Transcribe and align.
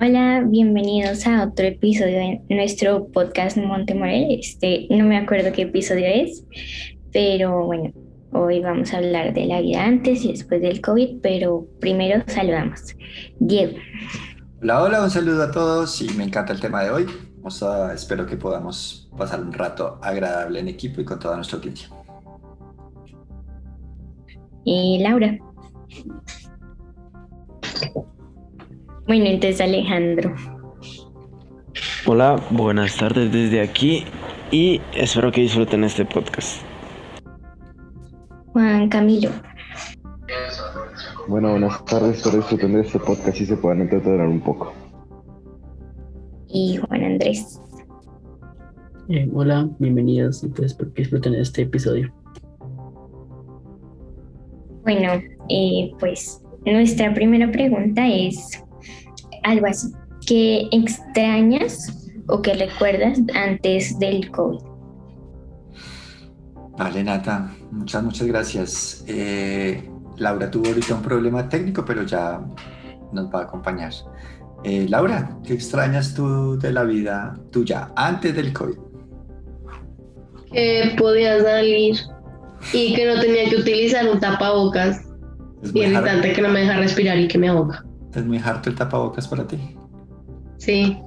Hola, 0.00 0.44
bienvenidos 0.46 1.26
a 1.26 1.42
otro 1.42 1.66
episodio 1.66 2.18
de 2.18 2.40
nuestro 2.50 3.08
podcast 3.08 3.56
Montemorel. 3.56 4.38
Este, 4.38 4.86
no 4.90 5.04
me 5.04 5.16
acuerdo 5.16 5.50
qué 5.52 5.62
episodio 5.62 6.06
es, 6.06 6.44
pero 7.12 7.66
bueno, 7.66 7.92
hoy 8.32 8.60
vamos 8.60 8.94
a 8.94 8.98
hablar 8.98 9.34
de 9.34 9.46
la 9.46 9.60
vida 9.60 9.84
antes 9.84 10.24
y 10.24 10.28
después 10.30 10.62
del 10.62 10.80
COVID, 10.80 11.16
pero 11.20 11.66
primero 11.80 12.22
saludamos. 12.28 12.94
Diego. 13.40 13.76
Hola, 14.62 14.82
hola, 14.84 15.02
un 15.02 15.10
saludo 15.10 15.42
a 15.42 15.50
todos 15.50 16.00
y 16.00 16.08
me 16.10 16.22
encanta 16.22 16.52
el 16.52 16.60
tema 16.60 16.84
de 16.84 16.90
hoy. 16.90 17.06
espero 17.92 18.24
que 18.24 18.36
podamos 18.36 19.10
pasar 19.16 19.40
un 19.40 19.52
rato 19.52 19.98
agradable 20.00 20.60
en 20.60 20.68
equipo 20.68 21.00
y 21.00 21.04
con 21.04 21.18
toda 21.18 21.34
nuestra 21.34 21.58
audiencia. 21.58 21.88
Y 24.64 25.00
Laura. 25.02 25.36
Bueno, 29.08 29.24
entonces 29.24 29.62
Alejandro. 29.62 30.34
Hola, 32.04 32.38
buenas 32.50 32.94
tardes 32.94 33.32
desde 33.32 33.62
aquí 33.62 34.04
y 34.50 34.82
espero 34.94 35.32
que 35.32 35.40
disfruten 35.40 35.82
este 35.82 36.04
podcast. 36.04 36.60
Juan 38.48 38.90
Camilo. 38.90 39.30
Bueno, 41.26 41.52
buenas 41.52 41.82
tardes, 41.86 42.18
espero 42.18 42.36
disfruten 42.36 42.74
de 42.74 42.82
este 42.82 42.98
podcast 42.98 43.40
y 43.40 43.46
se 43.46 43.56
puedan 43.56 43.80
entretener 43.80 44.26
un 44.26 44.42
poco. 44.42 44.74
Y 46.48 46.76
Juan 46.76 47.02
Andrés. 47.02 47.58
Eh, 49.08 49.26
hola, 49.32 49.70
bienvenidos, 49.78 50.44
entonces 50.44 50.72
espero 50.72 50.92
que 50.92 51.00
disfruten 51.00 51.32
de 51.32 51.40
este 51.40 51.62
episodio. 51.62 52.12
Bueno, 54.82 55.12
eh, 55.48 55.92
pues 55.98 56.42
nuestra 56.66 57.14
primera 57.14 57.50
pregunta 57.50 58.06
es, 58.06 58.62
algo 59.44 59.66
así. 59.66 59.92
¿Qué 60.26 60.68
extrañas 60.72 62.10
o 62.28 62.42
qué 62.42 62.54
recuerdas 62.54 63.18
antes 63.34 63.98
del 63.98 64.30
COVID? 64.30 64.58
Vale, 66.76 67.02
Nata, 67.02 67.50
muchas, 67.72 68.02
muchas 68.04 68.26
gracias. 68.28 69.04
Eh, 69.08 69.82
Laura 70.16 70.50
tuvo 70.50 70.68
ahorita 70.68 70.94
un 70.94 71.02
problema 71.02 71.48
técnico, 71.48 71.84
pero 71.84 72.04
ya 72.04 72.40
nos 73.12 73.32
va 73.34 73.40
a 73.40 73.42
acompañar. 73.44 73.92
Eh, 74.64 74.86
Laura, 74.88 75.38
¿qué 75.44 75.54
extrañas 75.54 76.14
tú 76.14 76.58
de 76.58 76.72
la 76.72 76.84
vida 76.84 77.38
tuya 77.50 77.90
antes 77.96 78.34
del 78.34 78.52
COVID? 78.52 78.76
Que 80.52 80.94
podía 80.98 81.40
salir 81.42 81.96
y 82.72 82.94
que 82.94 83.06
no 83.06 83.20
tenía 83.20 83.48
que 83.48 83.56
utilizar 83.56 84.08
un 84.08 84.18
tapabocas 84.18 85.04
irritante 85.74 86.32
que 86.32 86.42
no 86.42 86.48
me 86.48 86.60
deja 86.60 86.76
respirar 86.76 87.18
y 87.18 87.28
que 87.28 87.38
me 87.38 87.48
ahoga. 87.48 87.84
¿Es 88.14 88.24
muy 88.24 88.38
harto 88.38 88.70
el 88.70 88.76
tapabocas 88.76 89.28
para 89.28 89.46
ti? 89.46 89.58
Sí. 90.58 90.98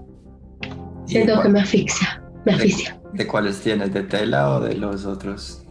Siento 1.06 1.42
que 1.42 1.50
me 1.50 1.62
asfixia. 1.62 2.24
Me 2.46 2.54
asfixia. 2.54 3.00
¿De, 3.14 3.28
cuáles 3.28 3.60
tienes? 3.60 3.94
¿De 3.94 4.04
tela 4.04 4.56
o 4.56 4.62
de 4.62 4.76
los 4.76 5.06
otros? 5.06 5.64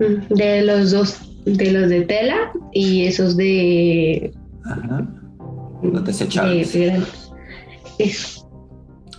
Mm, 0.00 0.34
de 0.34 0.62
los 0.62 0.90
dos. 0.90 1.20
De 1.44 1.70
los 1.70 1.90
de 1.90 2.02
tela 2.02 2.52
y 2.72 3.04
esos 3.06 3.36
de. 3.36 4.32
Ajá. 4.64 5.06
Los 5.82 6.04
desechables. 6.04 6.72
De, 6.72 7.02
eso. 7.98 8.50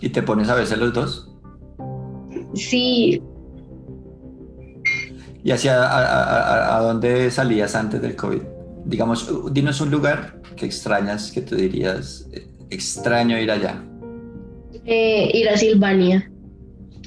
¿Y 0.01 0.09
te 0.09 0.23
pones 0.23 0.49
a 0.49 0.55
veces 0.55 0.77
los 0.77 0.93
dos? 0.93 1.31
Sí. 2.55 3.21
¿Y 5.43 5.51
hacia 5.51 5.83
a, 5.83 6.77
a 6.77 6.81
dónde 6.81 7.29
salías 7.29 7.75
antes 7.75 8.01
del 8.01 8.15
COVID? 8.15 8.41
Digamos, 8.85 9.53
dinos 9.53 9.79
un 9.79 9.91
lugar 9.91 10.41
que 10.55 10.65
extrañas, 10.65 11.31
que 11.31 11.41
tú 11.41 11.55
dirías, 11.55 12.27
eh, 12.31 12.47
extraño 12.69 13.37
ir 13.39 13.51
allá? 13.51 13.83
Eh, 14.85 15.31
ir 15.33 15.49
a 15.49 15.57
Silvania, 15.57 16.31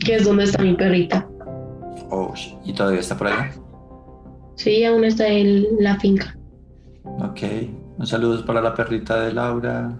que 0.05 0.17
es 0.17 0.25
donde 0.25 0.45
está 0.45 0.62
mi 0.62 0.75
perrita. 0.75 1.28
Oh, 2.11 2.33
¿y 2.65 2.72
todavía 2.72 3.00
está 3.00 3.17
por 3.17 3.28
allá? 3.28 3.53
Sí, 4.56 4.84
aún 4.84 5.05
está 5.05 5.28
en 5.28 5.67
la 5.78 5.99
finca. 6.00 6.37
Ok, 7.05 7.41
un 7.99 8.06
saludo 8.06 8.45
para 8.45 8.61
la 8.61 8.75
perrita 8.75 9.21
de 9.21 9.33
Laura. 9.33 9.99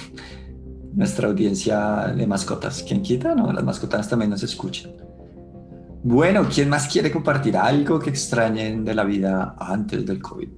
Nuestra 0.94 1.28
audiencia 1.28 2.12
de 2.16 2.26
mascotas. 2.26 2.82
¿Quién 2.82 3.02
quita? 3.02 3.34
No, 3.34 3.52
las 3.52 3.64
mascotas 3.64 4.08
también 4.08 4.30
nos 4.30 4.42
escuchan. 4.42 4.92
Bueno, 6.02 6.46
¿quién 6.48 6.68
más 6.68 6.86
quiere 6.86 7.10
compartir 7.10 7.56
algo 7.56 7.98
que 7.98 8.10
extrañen 8.10 8.84
de 8.84 8.94
la 8.94 9.02
vida 9.02 9.56
antes 9.58 10.06
del 10.06 10.22
COVID? 10.22 10.48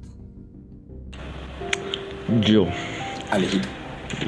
Yo. 2.42 2.66
Alejito. 3.30 3.68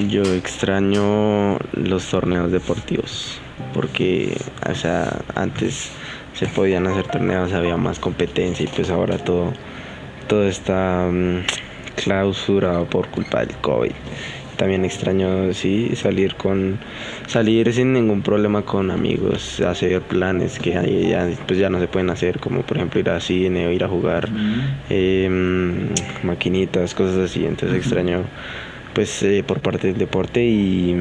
Yo 0.08 0.22
extraño 0.22 1.58
los 1.72 2.06
torneos 2.08 2.50
deportivos 2.52 3.40
porque, 3.74 4.36
o 4.68 4.74
sea, 4.74 5.20
antes 5.34 5.90
se 6.34 6.46
podían 6.46 6.86
hacer 6.86 7.06
torneos, 7.06 7.52
había 7.52 7.76
más 7.76 7.98
competencia 7.98 8.64
y 8.64 8.68
pues 8.68 8.90
ahora 8.90 9.18
todo, 9.18 9.52
todo 10.28 10.46
está 10.46 11.06
um, 11.08 11.42
clausurado 11.96 12.86
por 12.86 13.08
culpa 13.08 13.40
del 13.40 13.54
COVID. 13.56 13.92
También 14.60 14.84
extraño, 14.84 15.54
sí, 15.54 15.96
salir 15.96 16.34
con, 16.34 16.78
salir 17.26 17.72
sin 17.72 17.94
ningún 17.94 18.20
problema 18.20 18.60
con 18.60 18.90
amigos, 18.90 19.58
hacer 19.60 20.02
planes 20.02 20.58
que 20.58 20.72
ya, 21.08 21.30
pues 21.46 21.58
ya 21.58 21.70
no 21.70 21.80
se 21.80 21.88
pueden 21.88 22.10
hacer, 22.10 22.40
como 22.40 22.60
por 22.60 22.76
ejemplo 22.76 23.00
ir 23.00 23.08
a 23.08 23.20
cine 23.20 23.66
o 23.66 23.70
ir 23.70 23.82
a 23.82 23.88
jugar 23.88 24.28
em, 24.90 25.88
maquinitas, 26.24 26.94
cosas 26.94 27.30
así. 27.30 27.46
Entonces 27.46 27.78
extraño 27.78 28.24
pues 28.94 29.22
eh, 29.22 29.42
por 29.46 29.62
parte 29.62 29.86
del 29.86 29.96
deporte 29.96 30.44
y, 30.44 30.94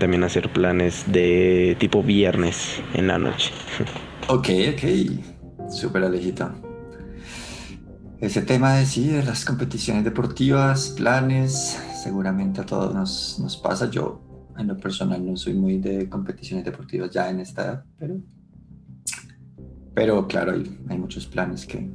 también 0.00 0.24
hacer 0.24 0.48
planes 0.48 1.04
de 1.06 1.76
tipo 1.78 2.02
viernes 2.02 2.80
en 2.94 3.08
la 3.08 3.18
noche. 3.18 3.52
Ok, 4.28 4.48
ok, 4.72 5.70
súper 5.70 6.04
alejito. 6.04 6.50
Ese 8.22 8.40
tema 8.40 8.76
de 8.76 8.86
sí, 8.86 9.08
de 9.08 9.22
las 9.22 9.44
competiciones 9.44 10.02
deportivas, 10.02 10.94
planes, 10.96 11.78
seguramente 12.02 12.60
a 12.60 12.66
todos 12.66 12.92
nos, 12.94 13.38
nos 13.38 13.56
pasa. 13.56 13.88
Yo, 13.90 14.20
en 14.58 14.66
lo 14.66 14.76
personal, 14.76 15.24
no 15.24 15.36
soy 15.36 15.54
muy 15.54 15.78
de 15.78 16.08
competiciones 16.08 16.64
deportivas 16.64 17.10
ya 17.10 17.30
en 17.30 17.40
esta 17.40 17.64
edad, 17.64 17.84
pero, 17.98 18.20
pero 19.94 20.26
claro, 20.26 20.52
hay, 20.52 20.80
hay 20.88 20.98
muchos 20.98 21.26
planes 21.26 21.66
que 21.66 21.90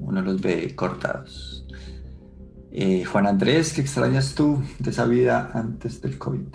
uno 0.00 0.22
los 0.22 0.40
ve 0.40 0.74
cortados. 0.74 1.66
Eh, 2.72 3.04
Juan 3.04 3.26
Andrés, 3.26 3.72
¿qué 3.72 3.80
extrañas 3.80 4.34
tú 4.34 4.58
de 4.78 4.90
esa 4.90 5.04
vida 5.04 5.50
antes 5.52 6.00
del 6.00 6.16
COVID? 6.16 6.46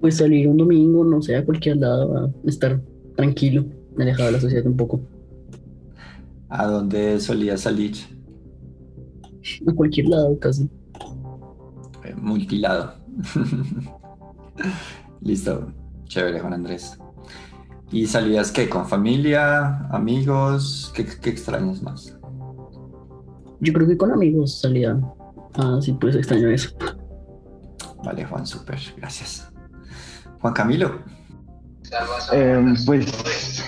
Pues 0.00 0.18
salir 0.18 0.46
un 0.46 0.58
domingo, 0.58 1.04
no 1.04 1.20
sé, 1.20 1.34
a 1.34 1.44
cualquier 1.44 1.78
lado, 1.78 2.16
a 2.16 2.48
estar 2.48 2.80
tranquilo, 3.16 3.64
alejado 3.98 4.26
de 4.26 4.32
la 4.32 4.40
sociedad 4.40 4.66
un 4.66 4.76
poco. 4.76 5.00
¿A 6.48 6.66
dónde 6.66 7.18
solías 7.18 7.62
salir? 7.62 7.94
A 9.66 9.72
cualquier 9.72 10.06
lado, 10.06 10.38
casi 10.38 10.68
multilado. 12.16 12.94
Listo, 15.20 15.72
chévere 16.04 16.40
Juan 16.40 16.54
Andrés. 16.54 16.98
¿Y 17.90 18.06
salías 18.06 18.52
qué? 18.52 18.68
¿Con 18.68 18.86
familia? 18.86 19.88
¿Amigos? 19.90 20.92
¿Qué, 20.94 21.06
qué 21.06 21.30
extrañas 21.30 21.82
más? 21.82 22.18
Yo 23.60 23.72
creo 23.72 23.88
que 23.88 23.96
con 23.96 24.12
amigos 24.12 24.60
salía. 24.60 24.98
Ah, 25.54 25.78
sí, 25.80 25.92
pues 25.92 26.14
extraño 26.14 26.48
eso. 26.50 26.70
Vale, 28.04 28.24
Juan, 28.24 28.46
súper, 28.46 28.78
gracias. 28.96 29.50
Juan 30.40 30.54
Camilo. 30.54 30.98
Em, 32.32 32.74
pues 32.84 33.64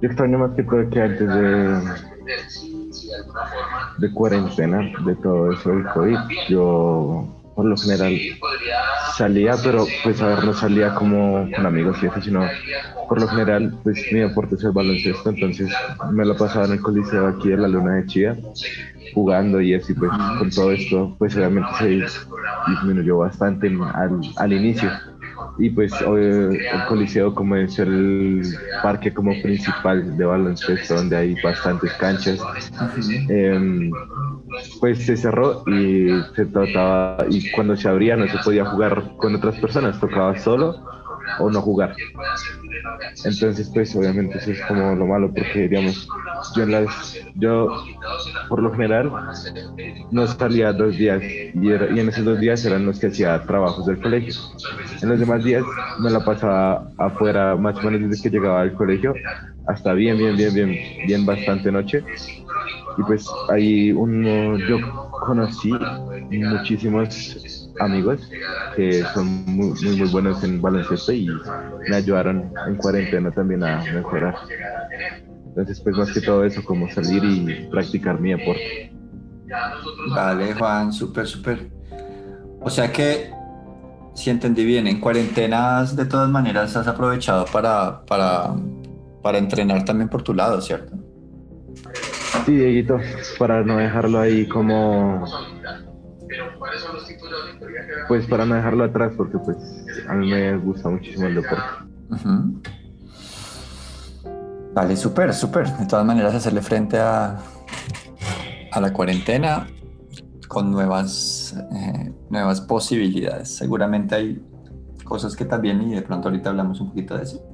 yo 0.00 0.08
extraño 0.08 0.38
más 0.38 0.50
que 0.56 0.62
todo 0.64 0.90
que 0.90 1.00
antes 1.00 1.28
de, 1.28 1.80
de 3.98 4.12
cuarentena, 4.12 4.92
de 5.04 5.14
todo 5.16 5.52
eso 5.52 5.70
del 5.70 5.86
COVID, 5.86 6.18
yo 6.48 7.28
por 7.58 7.66
lo 7.66 7.76
general 7.76 8.16
salía, 9.16 9.56
pero 9.64 9.84
pues 10.04 10.22
a 10.22 10.28
ver, 10.28 10.44
no 10.44 10.54
salía 10.54 10.94
como 10.94 11.50
con 11.56 11.66
amigos 11.66 11.98
y 12.04 12.20
sino 12.20 12.46
por 13.08 13.20
lo 13.20 13.26
general, 13.26 13.76
pues 13.82 14.00
mi 14.12 14.20
deporte 14.20 14.54
es 14.54 14.62
el 14.62 14.70
baloncesto, 14.70 15.30
entonces 15.30 15.68
me 16.12 16.24
lo 16.24 16.36
pasaba 16.36 16.66
en 16.66 16.74
el 16.74 16.80
coliseo 16.80 17.26
aquí 17.26 17.48
de 17.48 17.56
la 17.56 17.66
Luna 17.66 17.96
de 17.96 18.06
Chía, 18.06 18.36
jugando 19.12 19.60
y 19.60 19.74
así, 19.74 19.92
pues 19.92 20.08
con 20.38 20.50
todo 20.50 20.70
esto, 20.70 21.16
pues 21.18 21.34
obviamente 21.34 21.68
se 21.80 21.88
disminuyó 22.70 23.18
bastante 23.18 23.66
al, 23.66 24.20
al 24.36 24.52
inicio 24.52 24.88
y 25.58 25.70
pues 25.70 26.00
el 26.00 26.58
Coliseo 26.88 27.34
como 27.34 27.56
es 27.56 27.78
el 27.78 28.42
parque 28.82 29.12
como 29.12 29.40
principal 29.42 30.16
de 30.16 30.24
baloncesto 30.24 30.94
donde 30.94 31.16
hay 31.16 31.34
bastantes 31.42 31.92
canchas 31.94 32.40
em, 33.28 33.92
pues 34.80 35.04
se 35.04 35.16
cerró 35.16 35.62
y 35.66 36.22
se 36.36 36.46
trataba 36.46 37.18
y 37.28 37.50
cuando 37.50 37.76
se 37.76 37.88
abría 37.88 38.16
no 38.16 38.28
se 38.28 38.38
podía 38.38 38.64
jugar 38.64 39.16
con 39.16 39.34
otras 39.34 39.56
personas 39.56 39.98
tocaba 40.00 40.38
solo 40.38 40.76
o 41.36 41.50
no 41.50 41.62
jugar. 41.62 42.02
Entonces, 43.22 43.70
pues 43.70 43.94
obviamente 43.96 44.38
eso 44.38 44.52
es 44.52 44.62
como 44.62 44.94
lo 44.94 45.06
malo, 45.06 45.32
porque 45.34 45.68
digamos, 45.68 46.14
yo, 46.48 46.62
en 46.62 46.70
las, 46.72 47.28
yo 47.34 47.84
por 48.46 48.62
lo 48.62 48.72
general 48.72 49.22
no 50.10 50.26
salía 50.26 50.72
dos 50.72 50.96
días 50.96 51.40
y, 51.52 51.70
y 51.70 52.00
en 52.00 52.08
esos 52.08 52.24
dos 52.24 52.40
días 52.40 52.64
eran 52.64 52.86
los 52.86 52.98
que 52.98 53.08
hacía 53.08 53.44
trabajos 53.46 53.86
del 53.86 54.00
colegio. 54.00 54.36
En 55.00 55.08
los 55.10 55.20
demás 55.20 55.42
días 55.44 55.82
me 55.96 56.10
la 56.10 56.24
pasaba 56.24 56.92
afuera 56.98 57.56
más 57.56 57.82
o 57.82 57.86
menos 57.86 58.08
desde 58.10 58.22
que 58.22 58.30
llegaba 58.30 58.62
al 58.62 58.74
colegio 58.74 59.22
hasta 59.66 59.94
bien, 59.94 60.18
bien, 60.18 60.36
bien, 60.36 60.54
bien, 60.54 60.86
bien 61.02 61.26
bastante 61.26 61.72
noche. 61.72 62.08
Y 62.96 63.04
pues 63.04 63.42
ahí 63.48 63.92
uno, 63.92 64.58
yo 64.64 64.80
conocí 65.18 65.96
muchísimos 66.28 67.42
amigos 67.80 68.28
que 68.76 69.02
son 69.14 69.44
muy, 69.46 69.72
muy, 69.82 69.96
muy 69.96 70.08
buenos 70.08 70.42
en 70.44 70.60
baloncesto 70.60 71.12
y 71.12 71.28
me 71.88 71.96
ayudaron 71.96 72.52
en 72.66 72.74
cuarentena 72.76 73.30
también 73.30 73.64
a 73.64 73.82
mejorar. 73.92 74.36
Entonces, 75.46 75.80
pues 75.80 75.96
más 75.96 76.12
que 76.12 76.20
todo 76.20 76.44
eso, 76.44 76.62
como 76.64 76.88
salir 76.90 77.24
y 77.24 77.68
practicar 77.70 78.20
mi 78.20 78.30
deporte. 78.30 78.92
Vale, 80.14 80.54
Juan, 80.54 80.92
súper, 80.92 81.26
súper. 81.26 81.70
O 82.60 82.70
sea 82.70 82.92
que, 82.92 83.30
si 84.14 84.30
entendí 84.30 84.64
bien, 84.64 84.86
en 84.86 85.00
cuarentenas 85.00 85.96
de 85.96 86.04
todas 86.04 86.28
maneras 86.28 86.76
has 86.76 86.86
aprovechado 86.86 87.44
para, 87.46 88.04
para, 88.04 88.54
para 89.22 89.38
entrenar 89.38 89.84
también 89.84 90.08
por 90.08 90.22
tu 90.22 90.34
lado, 90.34 90.60
¿cierto? 90.60 90.96
Sí, 92.44 92.52
Dieguito, 92.52 92.98
para 93.38 93.62
no 93.62 93.76
dejarlo 93.78 94.20
ahí 94.20 94.46
como... 94.46 95.24
Pues 98.08 98.26
para 98.26 98.46
no 98.46 98.54
dejarlo 98.54 98.84
atrás, 98.84 99.12
porque 99.16 99.38
pues 99.38 99.58
a 100.08 100.14
mí 100.14 100.30
me 100.30 100.56
gusta 100.56 100.88
muchísimo 100.88 101.26
el 101.26 101.34
deporte. 101.34 101.64
Vale, 104.74 104.96
súper, 104.96 105.34
súper. 105.34 105.70
De 105.76 105.86
todas 105.86 106.06
maneras, 106.06 106.34
hacerle 106.34 106.62
frente 106.62 106.98
a, 106.98 107.38
a 108.72 108.80
la 108.80 108.92
cuarentena 108.92 109.66
con 110.48 110.70
nuevas, 110.70 111.54
eh, 111.72 112.12
nuevas 112.30 112.62
posibilidades. 112.62 113.54
Seguramente 113.54 114.14
hay 114.14 114.42
cosas 115.04 115.36
que 115.36 115.44
también, 115.44 115.82
y 115.82 115.94
de 115.94 116.02
pronto 116.02 116.28
ahorita 116.28 116.50
hablamos 116.50 116.80
un 116.80 116.88
poquito 116.88 117.16
de 117.16 117.24
eso, 117.24 117.44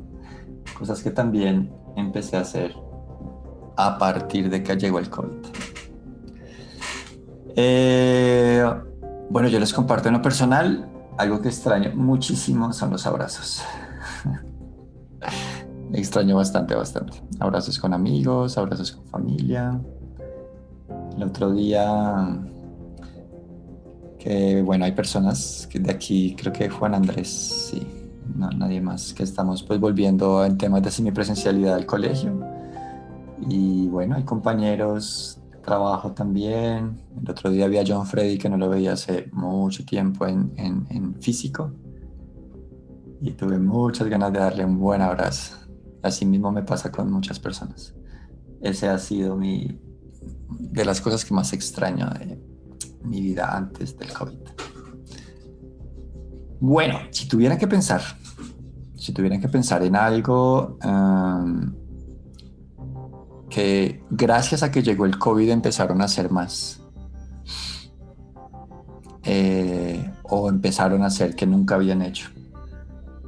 cosas 0.78 1.02
que 1.02 1.10
también 1.10 1.72
empecé 1.96 2.36
a 2.36 2.40
hacer 2.40 2.74
a 3.76 3.98
partir 3.98 4.48
de 4.50 4.62
que 4.62 4.76
llegó 4.76 4.98
el 4.98 5.10
COVID. 5.10 5.46
Eh, 7.56 8.64
bueno, 9.30 9.48
yo 9.48 9.58
les 9.58 9.72
comparto 9.72 10.08
en 10.08 10.14
lo 10.14 10.22
personal, 10.22 10.88
algo 11.18 11.40
que 11.40 11.48
extraño 11.48 11.92
muchísimo 11.94 12.72
son 12.72 12.90
los 12.90 13.06
abrazos. 13.06 13.62
extraño 15.92 16.36
bastante, 16.36 16.74
bastante. 16.74 17.22
Abrazos 17.38 17.78
con 17.78 17.94
amigos, 17.94 18.58
abrazos 18.58 18.92
con 18.92 19.06
familia. 19.06 19.80
El 21.16 21.22
otro 21.22 21.52
día, 21.52 22.38
que 24.18 24.62
bueno, 24.62 24.84
hay 24.84 24.92
personas 24.92 25.68
que 25.70 25.78
de 25.78 25.90
aquí, 25.90 26.34
creo 26.36 26.52
que 26.52 26.68
Juan 26.68 26.94
Andrés, 26.94 27.28
sí, 27.28 27.86
no, 28.34 28.50
nadie 28.50 28.80
más, 28.80 29.14
que 29.14 29.22
estamos 29.22 29.62
pues 29.62 29.78
volviendo 29.78 30.44
en 30.44 30.58
temas 30.58 30.82
de 30.82 30.90
semipresencialidad 30.90 31.74
al 31.74 31.86
colegio. 31.86 32.40
Y 33.48 33.88
bueno, 33.88 34.16
hay 34.16 34.24
compañeros 34.24 35.38
trabajo 35.64 36.12
también. 36.12 37.00
El 37.20 37.30
otro 37.30 37.50
día 37.50 37.66
vi 37.66 37.78
a 37.78 37.84
John 37.86 38.06
Freddy, 38.06 38.38
que 38.38 38.48
no 38.48 38.56
lo 38.56 38.68
veía 38.68 38.92
hace 38.92 39.28
mucho 39.32 39.84
tiempo 39.84 40.26
en, 40.26 40.52
en, 40.56 41.14
físico. 41.20 41.72
Y 43.20 43.32
tuve 43.32 43.58
muchas 43.58 44.08
ganas 44.08 44.32
de 44.32 44.38
darle 44.38 44.64
un 44.64 44.78
buen 44.78 45.00
abrazo. 45.00 45.56
Así 46.02 46.26
mismo 46.26 46.52
me 46.52 46.62
pasa 46.62 46.92
con 46.92 47.10
muchas 47.10 47.40
personas. 47.40 47.94
Ese 48.60 48.88
ha 48.88 48.98
sido 48.98 49.36
mi, 49.36 49.80
de 50.48 50.84
las 50.84 51.00
cosas 51.00 51.24
que 51.24 51.34
más 51.34 51.52
extraño 51.52 52.08
de 52.10 52.42
mi 53.02 53.20
vida 53.20 53.56
antes 53.56 53.96
del 53.96 54.12
COVID. 54.12 54.38
Bueno, 56.60 56.98
si 57.10 57.28
tuvieran 57.28 57.58
que 57.58 57.66
pensar, 57.66 58.02
si 58.96 59.12
tuvieran 59.12 59.40
que 59.40 59.48
pensar 59.48 59.82
en 59.82 59.96
algo 59.96 60.78
um, 60.84 61.74
que 63.54 64.02
gracias 64.10 64.64
a 64.64 64.72
que 64.72 64.82
llegó 64.82 65.04
el 65.04 65.16
COVID 65.16 65.48
empezaron 65.48 66.02
a 66.02 66.06
hacer 66.06 66.28
más, 66.28 66.82
eh, 69.22 70.10
o 70.24 70.48
empezaron 70.48 71.04
a 71.04 71.06
hacer 71.06 71.36
que 71.36 71.46
nunca 71.46 71.76
habían 71.76 72.02
hecho, 72.02 72.30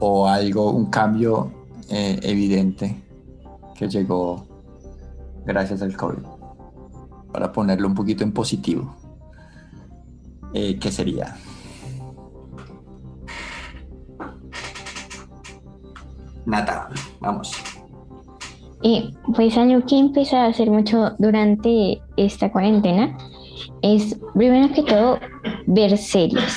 o 0.00 0.26
algo, 0.26 0.72
un 0.72 0.86
cambio 0.86 1.52
eh, 1.88 2.18
evidente 2.24 3.04
que 3.76 3.88
llegó 3.88 4.48
gracias 5.44 5.80
al 5.82 5.96
COVID 5.96 6.24
para 7.32 7.52
ponerlo 7.52 7.86
un 7.86 7.94
poquito 7.94 8.24
en 8.24 8.32
positivo. 8.32 8.96
Eh, 10.52 10.76
¿Qué 10.80 10.90
sería? 10.90 11.36
Nata, 16.46 16.88
vamos. 17.20 17.65
Eh, 18.88 19.10
pues 19.34 19.58
algo 19.58 19.84
que 19.84 19.98
empecé 19.98 20.36
a 20.36 20.46
hacer 20.46 20.70
mucho 20.70 21.10
durante 21.18 22.00
esta 22.16 22.52
cuarentena 22.52 23.18
es, 23.82 24.16
primero 24.32 24.72
que 24.72 24.84
todo, 24.84 25.18
ver 25.66 25.98
series. 25.98 26.56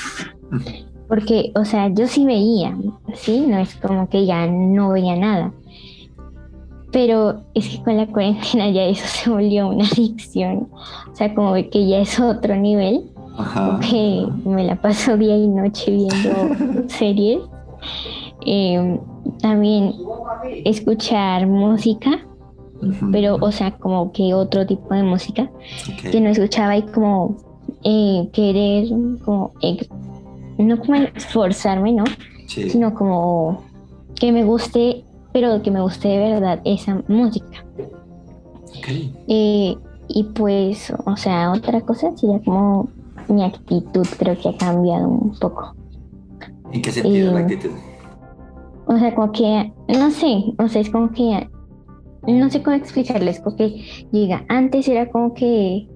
Porque, 1.08 1.52
o 1.56 1.66
sea, 1.66 1.88
yo 1.88 2.06
sí 2.06 2.28
veía, 2.28 2.78
¿sí? 3.16 3.46
No 3.48 3.58
es 3.58 3.76
como 3.78 4.08
que 4.10 4.28
ya 4.28 4.46
no 4.46 4.92
veía 4.92 5.16
nada. 5.16 5.52
Pero 6.92 7.42
es 7.56 7.68
que 7.68 7.82
con 7.82 7.98
la 7.98 8.06
cuarentena 8.06 8.70
ya 8.70 8.84
eso 8.84 9.08
se 9.08 9.28
volvió 9.32 9.70
una 9.70 9.86
adicción. 9.92 10.70
O 11.12 11.16
sea, 11.16 11.34
como 11.34 11.56
que 11.56 11.88
ya 11.88 11.98
es 12.02 12.20
otro 12.20 12.56
nivel. 12.56 13.10
Ajá. 13.40 13.80
Que 13.80 14.28
me 14.46 14.66
la 14.66 14.80
paso 14.80 15.18
día 15.18 15.36
y 15.36 15.48
noche 15.48 15.90
viendo 15.90 16.88
series. 16.90 17.40
Eh, 18.46 19.00
también 19.42 19.94
escuchar 20.66 21.46
música, 21.48 22.12
pero, 23.12 23.36
o 23.42 23.52
sea, 23.52 23.72
como 23.78 24.12
que 24.14 24.34
otro 24.34 24.66
tipo 24.66 24.94
de 24.94 25.04
música 25.04 25.50
que 26.12 26.22
no 26.22 26.30
escuchaba 26.30 26.78
y 26.78 26.84
como 26.84 27.36
eh, 27.84 28.30
querer, 28.32 28.88
como, 29.26 29.52
ex- 29.62 29.90
no 30.58 30.80
como 30.80 30.96
esforzarme, 30.96 31.92
¿no? 31.94 32.06
Sí. 32.48 32.70
Sino 32.70 32.94
como 32.94 33.64
que 34.16 34.32
me 34.32 34.44
guste, 34.46 35.04
pero 35.34 35.62
que 35.62 35.72
me 35.72 35.82
guste 35.82 36.08
de 36.08 36.18
verdad 36.18 36.62
esa 36.64 37.02
música. 37.08 37.66
Ok. 38.78 38.88
Eh, 39.28 39.76
y 40.08 40.24
pues, 40.34 40.92
o 41.06 41.16
sea, 41.18 41.52
otra 41.52 41.82
cosa 41.82 42.16
sería 42.16 42.40
como 42.40 42.90
mi 43.28 43.44
actitud, 43.44 44.08
creo 44.18 44.38
que 44.40 44.50
ha 44.50 44.58
cambiado 44.58 45.08
un 45.08 45.38
poco. 45.40 45.76
¿En 46.72 46.82
qué 46.82 46.92
sentido 46.92 47.32
la 47.34 47.42
Eh, 47.42 47.44
actitud? 47.44 47.72
O 48.90 48.98
sea, 48.98 49.14
como 49.14 49.32
que, 49.32 49.72
no 49.88 50.10
sé, 50.10 50.46
o 50.58 50.68
sea, 50.68 50.82
es 50.82 50.90
como 50.90 51.12
que, 51.12 51.48
no 52.28 52.50
sé 52.50 52.64
cómo 52.64 52.76
explicarles, 52.76 53.40
como 53.40 53.56
que 53.56 53.84
llega, 54.12 54.44
antes 54.50 54.88
era 54.88 55.08
como 55.12 55.36
que, 55.36 55.88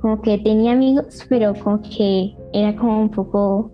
como 0.00 0.22
que 0.22 0.38
tenía 0.38 0.72
amigos, 0.72 1.26
pero 1.28 1.52
como 1.54 1.82
que 1.82 2.34
era 2.54 2.74
como 2.76 3.02
un 3.02 3.10
poco 3.10 3.70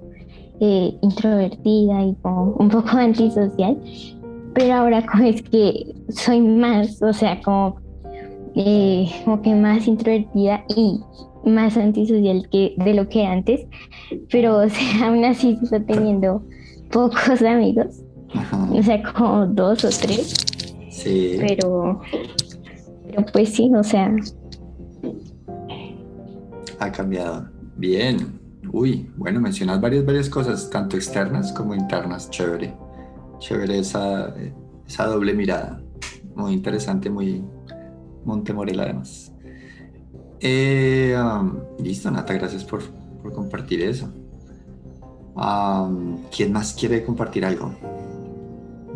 eh, 0.58 0.98
introvertida 1.00 2.02
y 2.06 2.16
como 2.22 2.56
un 2.58 2.68
poco 2.68 2.88
antisocial, 2.96 3.78
pero 4.52 4.74
ahora 4.74 5.06
como 5.06 5.22
es 5.22 5.42
que 5.42 5.94
soy 6.08 6.40
más, 6.40 7.00
o 7.02 7.12
sea, 7.12 7.40
como, 7.42 7.76
eh, 8.56 9.08
como 9.24 9.42
que 9.42 9.54
más 9.54 9.86
introvertida 9.86 10.64
y 10.76 10.98
más 11.44 11.76
antisocial 11.76 12.48
que 12.50 12.74
de 12.78 12.94
lo 12.94 13.08
que 13.08 13.26
antes, 13.26 13.64
pero 14.28 14.58
o 14.58 14.68
sea, 14.68 15.06
aún 15.06 15.24
así 15.24 15.56
sigo 15.56 15.80
teniendo 15.84 16.42
pocos 16.90 17.42
amigos 17.42 18.02
Ajá. 18.36 18.68
o 18.70 18.82
sea, 18.82 19.02
como 19.12 19.46
dos 19.46 19.84
o 19.84 19.88
tres, 19.88 20.34
Sí. 20.90 21.36
pero, 21.38 22.00
pero 23.06 23.26
pues 23.32 23.50
sí, 23.50 23.70
o 23.74 23.82
sea, 23.82 24.14
Ha 26.78 26.92
cambiado. 26.92 27.48
Bien. 27.76 28.38
Uy, 28.72 29.10
bueno, 29.16 29.40
mencionas 29.40 29.80
varias, 29.80 30.04
varias 30.04 30.28
cosas, 30.28 30.68
tanto 30.68 30.96
externas 30.96 31.52
como 31.52 31.74
internas. 31.74 32.28
Chévere. 32.30 32.74
Chévere 33.38 33.78
esa, 33.78 34.34
esa 34.86 35.06
doble 35.06 35.32
mirada. 35.32 35.80
Muy 36.34 36.52
interesante, 36.52 37.08
muy 37.08 37.42
Montemorel 38.24 38.80
además. 38.80 39.32
Eh, 40.40 41.16
um, 41.18 41.60
listo, 41.82 42.10
Nata, 42.10 42.34
gracias 42.34 42.62
por, 42.64 42.82
por 43.22 43.32
compartir 43.32 43.80
eso. 43.82 44.12
Um, 45.34 46.18
¿Quién 46.34 46.52
más 46.52 46.74
quiere 46.74 47.04
compartir 47.04 47.44
algo 47.44 47.72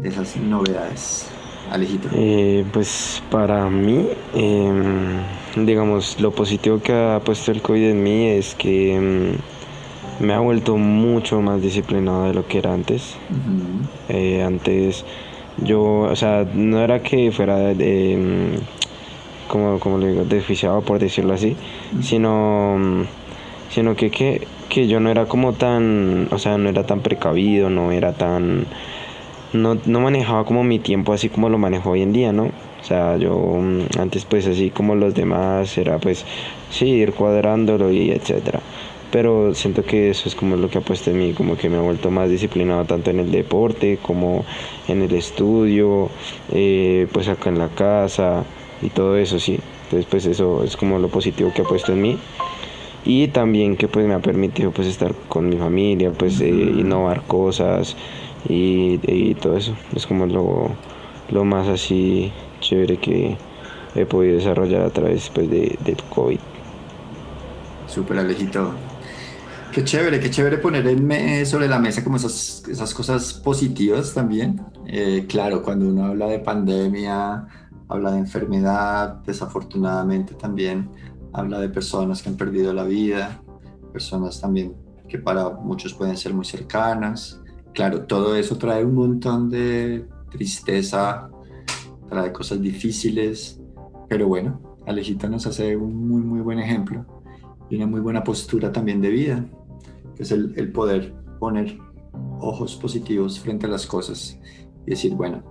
de 0.03 0.09
esas 0.09 0.37
novedades? 0.37 1.27
Alejito. 1.71 2.09
Eh, 2.13 2.65
pues 2.73 3.23
para 3.31 3.69
mí, 3.71 4.09
em, 4.35 5.21
digamos, 5.65 6.21
lo 6.21 6.33
positivo 6.33 6.81
que 6.81 6.93
ha 6.93 7.21
puesto 7.21 7.53
el 7.53 7.63
COVID 7.63 7.91
en 7.91 8.03
mí 8.03 8.27
es 8.27 8.55
que 8.55 8.97
em, 8.97 9.33
me 10.19 10.35
ha 10.35 10.41
vuelto 10.41 10.77
mucho 10.77 11.41
más 11.41 11.63
disciplinado 11.63 12.25
de 12.25 12.35
lo 12.35 12.47
que 12.47 12.59
era 12.59 12.73
antes. 12.73 13.15
Eh, 14.09 14.43
antes 14.43 15.05
yo, 15.59 15.83
o 15.83 16.17
sea, 16.17 16.47
no 16.55 16.81
era 16.81 17.03
que 17.03 17.31
fuera 17.33 17.57
de, 17.59 18.17
mm, 18.17 19.49
como, 19.49 19.79
como 19.79 19.99
le 19.99 20.09
digo, 20.09 20.25
desjuiciado 20.25 20.81
por 20.83 20.99
decirlo 20.99 21.35
así, 21.35 21.57
sino, 22.03 23.07
sino 23.71 23.97
que, 23.97 24.11
que, 24.11 24.47
que 24.69 24.89
yo 24.89 25.01
no 25.01 25.11
era 25.11 25.27
como 25.27 25.53
tan, 25.53 26.29
o 26.31 26.39
sea, 26.39 26.59
no 26.59 26.69
era 26.69 26.85
tan 26.85 27.01
precavido, 27.01 27.71
no 27.71 27.93
era 27.93 28.13
tan, 28.13 28.67
no, 29.53 29.79
no 29.85 30.01
manejaba 30.01 30.45
como 30.45 30.65
mi 30.65 30.79
tiempo 30.79 31.13
así 31.13 31.29
como 31.29 31.49
lo 31.49 31.59
manejo 31.59 31.91
hoy 31.91 32.03
en 32.03 32.13
día, 32.13 32.33
¿no? 32.33 32.45
O 32.81 32.85
sea, 32.85 33.17
yo 33.17 33.37
mm, 33.37 33.99
antes 33.99 34.25
pues 34.25 34.47
así 34.47 34.71
como 34.71 34.95
los 34.95 35.15
demás 35.15 35.77
era 35.79 35.99
pues 35.99 36.25
sí, 36.71 36.87
ir 36.87 37.13
cuadrándolo 37.13 37.91
y 37.91 38.11
etcétera. 38.11 38.61
Pero 39.11 39.55
siento 39.55 39.85
que 39.85 40.11
eso 40.11 40.29
es 40.29 40.37
como 40.37 40.55
lo 40.57 40.71
que 40.71 40.79
ha 40.79 40.83
puesto 40.83 41.11
en 41.11 41.19
mí, 41.19 41.33
como 41.33 41.57
que 41.57 41.69
me 41.69 41.79
ha 41.79 41.81
vuelto 41.81 42.11
más 42.13 42.31
disciplinado 42.31 42.85
tanto 42.85 43.11
en 43.11 43.19
el 43.19 43.33
deporte 43.33 43.99
como 44.01 44.45
en 44.87 45.03
el 45.03 45.13
estudio, 45.15 46.11
eh, 46.53 47.09
pues 47.13 47.29
acá 47.29 47.51
en 47.51 47.59
la 47.59 47.69
casa 47.69 48.45
y 48.81 48.89
todo 48.91 49.17
eso, 49.17 49.41
sí. 49.41 49.59
Entonces 49.85 50.07
pues 50.09 50.27
eso 50.27 50.63
es 50.63 50.77
como 50.77 51.01
lo 51.01 51.09
positivo 51.09 51.53
que 51.53 51.63
ha 51.63 51.65
puesto 51.65 51.93
en 51.93 52.03
mí. 52.03 52.19
Y 53.05 53.29
también 53.29 53.77
que 53.77 53.89
pues 53.89 54.07
me 54.07 54.15
ha 54.15 54.21
permitido 54.21 54.71
pues 54.71 54.87
estar 54.87 55.13
con 55.29 55.49
mi 55.49 55.57
familia, 55.57 56.13
pues 56.13 56.41
eh, 56.41 56.49
innovar 56.49 57.23
cosas 57.23 57.97
y, 58.49 59.01
y 59.03 59.35
todo 59.35 59.57
eso. 59.57 59.75
Es 59.95 60.07
como 60.07 60.27
lo, 60.27 60.71
lo 61.31 61.45
más 61.45 61.69
así 61.69 62.33
chévere 62.61 62.99
que 62.99 63.37
he 63.95 64.07
podido 64.07 64.37
desarrollar 64.37 64.83
a 64.83 64.91
través 64.91 65.31
pues 65.31 65.51
de, 65.51 65.79
del 65.85 66.03
COVID. 66.05 66.39
Súper 67.87 68.19
Alejito. 68.19 68.73
Qué 69.73 69.85
chévere, 69.85 70.19
qué 70.19 70.31
chévere 70.31 70.59
poner 70.59 70.87
en 70.89 71.47
sobre 71.47 71.69
la 71.69 71.79
mesa 71.79 72.03
como 72.03 72.17
esas, 72.17 72.65
esas 72.69 72.93
cosas 72.93 73.35
positivas 73.35 74.13
también. 74.15 74.61
Eh, 74.87 75.27
claro, 75.29 75.63
cuando 75.63 75.87
uno 75.87 76.07
habla 76.07 76.27
de 76.27 76.41
pandemia, 76.41 77.47
habla 77.89 78.11
de 78.13 78.19
enfermedad, 78.19 79.23
desafortunadamente 79.25 80.35
también 80.35 80.91
habla 81.33 81.61
de 81.61 81.69
personas 81.69 82.21
que 82.21 82.31
han 82.31 82.37
perdido 82.37 82.73
la 82.73 82.83
vida, 82.83 83.41
personas 83.93 84.41
también 84.41 84.75
que 85.09 85.19
para 85.19 85.51
muchos 85.51 85.95
pueden 85.95 86.17
ser 86.17 86.35
muy 86.35 86.45
cercanas. 86.45 87.40
Claro, 87.73 88.03
todo 88.03 88.35
eso 88.35 88.57
trae 88.57 88.85
un 88.85 88.95
montón 88.95 89.49
de 89.49 90.07
tristeza, 90.31 91.31
trae 92.09 92.33
cosas 92.33 92.61
difíciles, 92.61 93.61
pero 94.09 94.29
bueno, 94.29 94.61
Alejito 94.87 95.29
nos 95.29 95.47
hace 95.47 95.77
un 95.77 96.09
muy, 96.09 96.23
muy 96.23 96.41
buen 96.41 96.59
ejemplo 96.59 97.07
y 97.69 97.77
una 97.77 97.87
muy 97.87 98.01
buena 98.01 98.25
postura 98.25 98.73
también 98.73 99.01
de 99.01 99.11
vida, 99.11 99.47
que 100.17 100.25
es 100.25 100.33
el, 100.33 100.73
poder 100.73 101.15
poner 101.39 101.79
ojos 102.41 102.77
positivos 102.77 103.39
frente 103.39 103.67
a 103.67 103.69
las 103.69 103.87
cosas 103.87 104.39
y 104.87 104.91
decir, 104.91 105.15
bueno, 105.15 105.43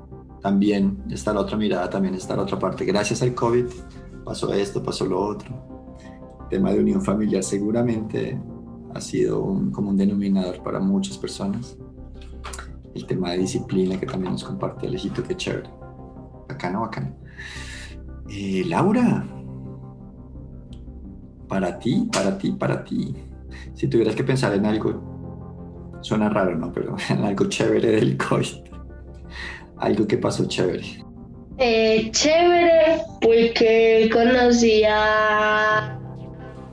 también 0.41 1.01
está 1.09 1.33
la 1.33 1.41
otra 1.41 1.57
mirada, 1.57 1.89
también 1.89 2.15
está 2.15 2.35
la 2.35 2.43
otra 2.43 2.59
parte. 2.59 2.85
Gracias 2.85 3.21
al 3.21 3.33
COVID 3.33 3.65
pasó 4.25 4.53
esto, 4.53 4.83
pasó 4.83 5.05
lo 5.05 5.19
otro. 5.19 5.49
El 6.43 6.49
tema 6.49 6.71
de 6.71 6.79
unión 6.79 7.01
familiar 7.01 7.43
seguramente 7.43 8.39
ha 8.93 9.01
sido 9.01 9.41
un, 9.41 9.71
como 9.71 9.89
un 9.89 9.97
denominador 9.97 10.61
para 10.61 10.79
muchas 10.79 11.17
personas. 11.17 11.77
El 12.95 13.05
tema 13.05 13.31
de 13.31 13.39
disciplina 13.39 13.99
que 13.99 14.05
también 14.05 14.33
nos 14.33 14.43
comparte 14.43 14.87
Alejito, 14.87 15.23
qué 15.23 15.35
chévere. 15.35 15.69
Bacano, 16.47 16.81
bacano. 16.81 17.15
Eh, 18.29 18.63
Laura, 18.67 19.25
para 21.47 21.79
ti, 21.79 22.07
para 22.11 22.37
ti, 22.37 22.51
para 22.51 22.83
ti. 22.83 23.15
Si 23.73 23.87
tuvieras 23.87 24.15
que 24.15 24.23
pensar 24.23 24.53
en 24.53 24.65
algo, 24.65 25.99
suena 26.01 26.29
raro, 26.29 26.55
¿no? 26.55 26.71
Pero 26.71 26.95
en 27.09 27.23
algo 27.23 27.45
chévere 27.45 27.91
del 27.91 28.17
COVID. 28.17 28.69
Algo 29.77 30.07
que 30.07 30.17
pasó 30.17 30.45
chévere. 30.47 31.03
Eh, 31.57 32.09
chévere, 32.11 33.01
porque 33.21 34.09
conocí 34.11 34.83
a. 34.87 35.99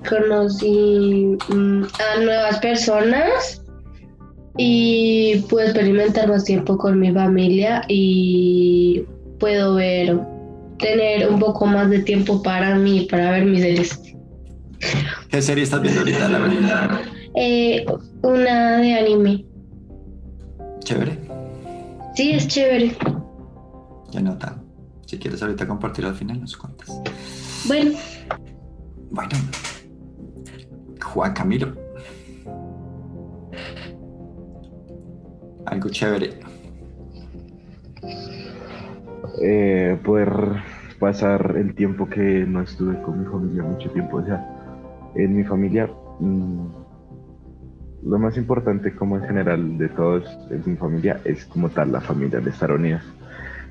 Conocí 0.08 1.37
mm, 1.49 1.82
a 1.82 2.20
nuevas 2.23 2.58
personas 2.61 3.65
y 4.59 5.41
pude 5.49 5.65
experimentar 5.65 6.29
más 6.29 6.45
tiempo 6.45 6.77
con 6.79 6.99
mi 6.99 7.13
familia 7.13 7.83
y 7.89 9.05
puedo 9.39 9.75
ver, 9.75 10.19
tener 10.79 11.29
un 11.29 11.39
poco 11.39 11.67
más 11.67 11.91
de 11.91 12.01
tiempo 12.01 12.43
para 12.43 12.75
mí, 12.77 13.07
para 13.11 13.33
ver 13.33 13.45
mis 13.45 13.61
series. 13.61 14.01
¿Qué 15.31 15.43
serie 15.43 15.65
estás 15.65 15.83
viendo 15.83 16.01
ahorita, 16.01 16.29
la 16.29 16.39
verdad? 16.39 17.01
Eh, 17.35 17.85
una 18.23 18.79
de 18.79 18.95
anime. 18.95 19.45
Chévere. 20.81 21.19
Sí, 22.15 22.33
es 22.33 22.49
chévere. 22.49 22.97
Ya 24.11 24.21
no 24.21 24.39
tan. 24.39 24.65
Si 25.07 25.19
quieres 25.19 25.43
ahorita 25.43 25.67
compartirlo 25.69 26.11
al 26.11 26.17
final, 26.17 26.41
nos 26.41 26.57
cuentas. 26.57 26.89
Bueno, 27.67 27.93
Bueno. 29.11 29.31
Juan 31.03 31.33
Camilo. 31.33 31.75
Algo 35.66 35.88
chévere. 35.88 36.30
Eh, 39.42 39.99
poder 40.04 40.30
pasar 40.99 41.54
el 41.56 41.75
tiempo 41.75 42.08
que 42.08 42.46
no 42.46 42.62
estuve 42.62 43.00
con 43.02 43.20
mi 43.20 43.26
familia 43.26 43.62
mucho 43.62 43.90
tiempo. 43.90 44.18
O 44.18 44.25
sea, 44.25 44.44
en 45.14 45.37
mi 45.37 45.44
familia, 45.44 45.90
mm, 46.20 46.66
lo 48.04 48.18
más 48.18 48.37
importante 48.37 48.94
como 48.94 49.16
en 49.16 49.25
general 49.25 49.78
de 49.78 49.88
todos 49.90 50.25
en 50.50 50.62
mi 50.64 50.76
familia 50.76 51.20
es 51.25 51.44
como 51.46 51.68
tal 51.68 51.92
la 51.92 52.00
familia 52.00 52.40
de 52.40 52.50
estar 52.50 52.70
unidos. 52.70 53.02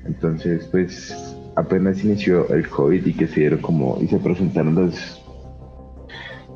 Entonces, 0.04 0.68
pues 0.70 1.36
apenas 1.56 2.04
inició 2.04 2.48
el 2.50 2.68
COVID 2.68 3.06
y 3.06 3.12
que 3.14 3.26
se 3.26 3.40
dieron 3.40 3.60
como 3.60 3.98
y 4.00 4.06
se 4.06 4.18
presentaron 4.18 4.74
los, 4.74 5.22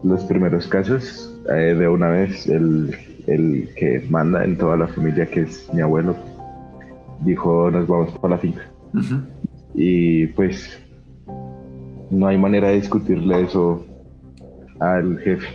los 0.04 0.22
primeros 0.24 0.68
casos, 0.68 1.34
eh, 1.50 1.74
de 1.74 1.88
una 1.88 2.10
vez 2.10 2.46
el, 2.46 2.94
el 3.26 3.68
que 3.76 4.04
manda 4.08 4.44
en 4.44 4.56
toda 4.56 4.76
la 4.76 4.88
familia, 4.88 5.26
que 5.26 5.42
es 5.42 5.68
mi 5.72 5.80
abuelo, 5.80 6.16
dijo 7.20 7.70
nos 7.70 7.86
vamos 7.86 8.12
para 8.18 8.34
la 8.34 8.40
finca. 8.40 8.62
Y 9.74 10.26
pues 10.28 10.80
no 12.10 12.26
hay 12.26 12.38
manera 12.38 12.68
de 12.68 12.74
discutirle 12.76 13.42
eso 13.42 13.86
al 14.80 15.18
jefe. 15.18 15.46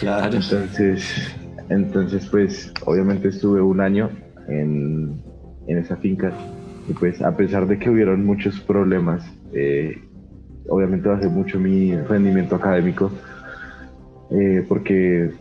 Claro. 0.00 0.36
Entonces, 0.36 1.36
entonces 1.68 2.26
pues 2.30 2.72
obviamente 2.86 3.28
estuve 3.28 3.60
un 3.60 3.80
año 3.80 4.10
en, 4.48 5.20
en 5.66 5.78
esa 5.78 5.96
finca 5.96 6.32
y 6.88 6.92
pues 6.94 7.20
a 7.20 7.36
pesar 7.36 7.66
de 7.66 7.78
que 7.78 7.90
hubieron 7.90 8.24
muchos 8.24 8.60
problemas, 8.60 9.24
eh, 9.52 9.98
obviamente 10.68 11.08
bajé 11.08 11.28
mucho 11.28 11.58
mi 11.58 11.94
rendimiento 11.96 12.56
académico 12.56 13.10
eh, 14.30 14.64
porque 14.68 15.32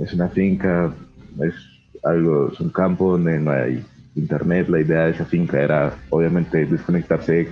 es 0.00 0.12
una 0.14 0.28
finca, 0.28 0.92
es 1.40 1.54
algo, 2.02 2.50
es 2.52 2.60
un 2.60 2.70
campo 2.70 3.12
donde 3.12 3.38
no 3.38 3.50
hay 3.50 3.84
internet, 4.14 4.68
la 4.68 4.80
idea 4.80 5.04
de 5.06 5.12
esa 5.12 5.24
finca 5.24 5.60
era 5.60 5.94
obviamente 6.10 6.64
desconectarse 6.66 7.48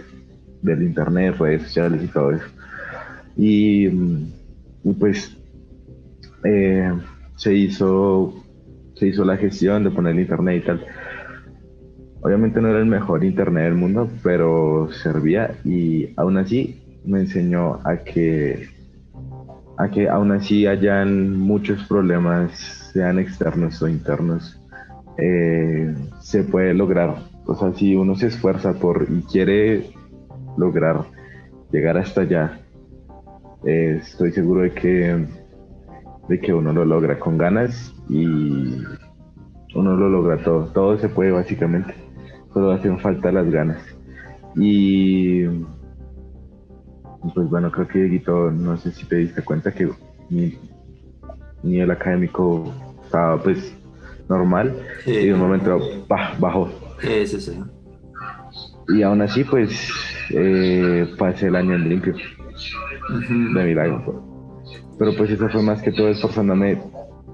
del 0.63 0.83
internet, 0.83 1.37
redes 1.39 1.63
sociales 1.63 2.03
y 2.05 2.09
todo 2.09 2.33
eso. 2.33 2.47
Y, 3.37 3.89
mm, 3.89 4.93
pues 4.99 5.37
eh, 6.45 6.93
se 7.37 7.55
hizo 7.55 8.35
se 9.01 9.09
hizo 9.09 9.25
la 9.25 9.39
gestión 9.39 9.83
de 9.83 9.91
poner 9.91 10.13
el 10.13 10.21
internet 10.21 10.63
y 10.63 10.67
tal. 10.67 10.87
Obviamente 12.21 12.61
no 12.61 12.69
era 12.69 12.81
el 12.81 12.87
mejor 12.87 13.25
internet 13.25 13.65
del 13.65 13.75
mundo, 13.75 14.11
pero 14.23 14.91
servía 15.03 15.55
y 15.65 16.13
aún 16.19 16.37
así 16.37 16.83
me 17.07 17.21
enseñó 17.21 17.81
a 17.83 17.97
que 17.97 18.69
a 19.81 19.91
que 19.91 20.09
aún 20.09 20.31
así 20.33 20.67
hayan 20.67 21.39
muchos 21.39 21.83
problemas, 21.85 22.53
sean 22.93 23.19
externos 23.19 23.81
o 23.83 23.89
internos, 23.89 24.61
eh, 25.17 25.95
se 26.21 26.45
puede 26.45 26.75
lograr. 26.75 27.17
O 27.47 27.55
sea, 27.55 27.73
si 27.73 27.97
uno 27.97 28.15
se 28.15 28.27
esfuerza 28.27 28.75
por 28.75 29.07
y 29.11 29.23
quiere 29.23 29.91
lograr 30.59 31.05
llegar 31.73 31.97
hasta 31.97 32.23
allá, 32.23 32.61
eh, 33.65 34.01
estoy 34.03 34.33
seguro 34.33 34.63
de 34.63 34.73
que, 34.73 35.27
de 36.29 36.41
que 36.41 36.53
uno 36.53 36.75
lo 36.75 36.85
logra 36.85 37.19
con 37.19 37.39
ganas 37.39 37.95
y 38.11 38.83
uno 39.75 39.97
lo 39.97 40.11
logra 40.11 40.37
todo. 40.43 40.67
Todo 40.67 40.99
se 40.99 41.09
puede 41.09 41.31
básicamente, 41.31 41.95
solo 42.53 42.73
hacen 42.73 42.99
falta 42.99 43.33
las 43.33 43.51
ganas. 43.51 43.83
Y 44.57 45.47
pues 47.35 47.49
bueno, 47.51 47.71
creo 47.71 47.87
que 47.89 47.99
Dieguito, 48.01 48.51
no 48.51 48.77
sé 48.77 48.93
si 48.93 49.05
te 49.07 49.17
diste 49.17 49.43
cuenta 49.43 49.73
que 49.73 49.89
mi 50.31 50.59
nivel 51.63 51.91
académico 51.91 52.73
estaba 53.05 53.43
pues 53.43 53.75
normal 54.29 54.75
Sí. 55.05 55.11
y 55.11 55.27
de 55.27 55.35
un 55.35 55.41
momento 55.41 55.79
bah, 56.09 56.35
bajó. 56.39 56.71
Ese 57.03 57.41
sí. 57.41 57.61
Y 58.89 59.03
aún 59.03 59.23
así 59.23 59.45
pues 59.45 59.91
eh, 60.31 61.07
pasé 61.19 61.49
el 61.49 61.57
año 61.57 61.75
en 61.75 61.89
limpio 61.89 62.15
Ujú. 62.15 63.55
de 63.55 63.65
milagro. 63.65 64.03
pues. 64.05 64.17
Pero 64.99 65.17
pues 65.17 65.31
eso 65.31 65.49
fue 65.49 65.63
más 65.63 65.81
que 65.83 65.93
todo 65.93 66.09
esforzándome 66.09 66.81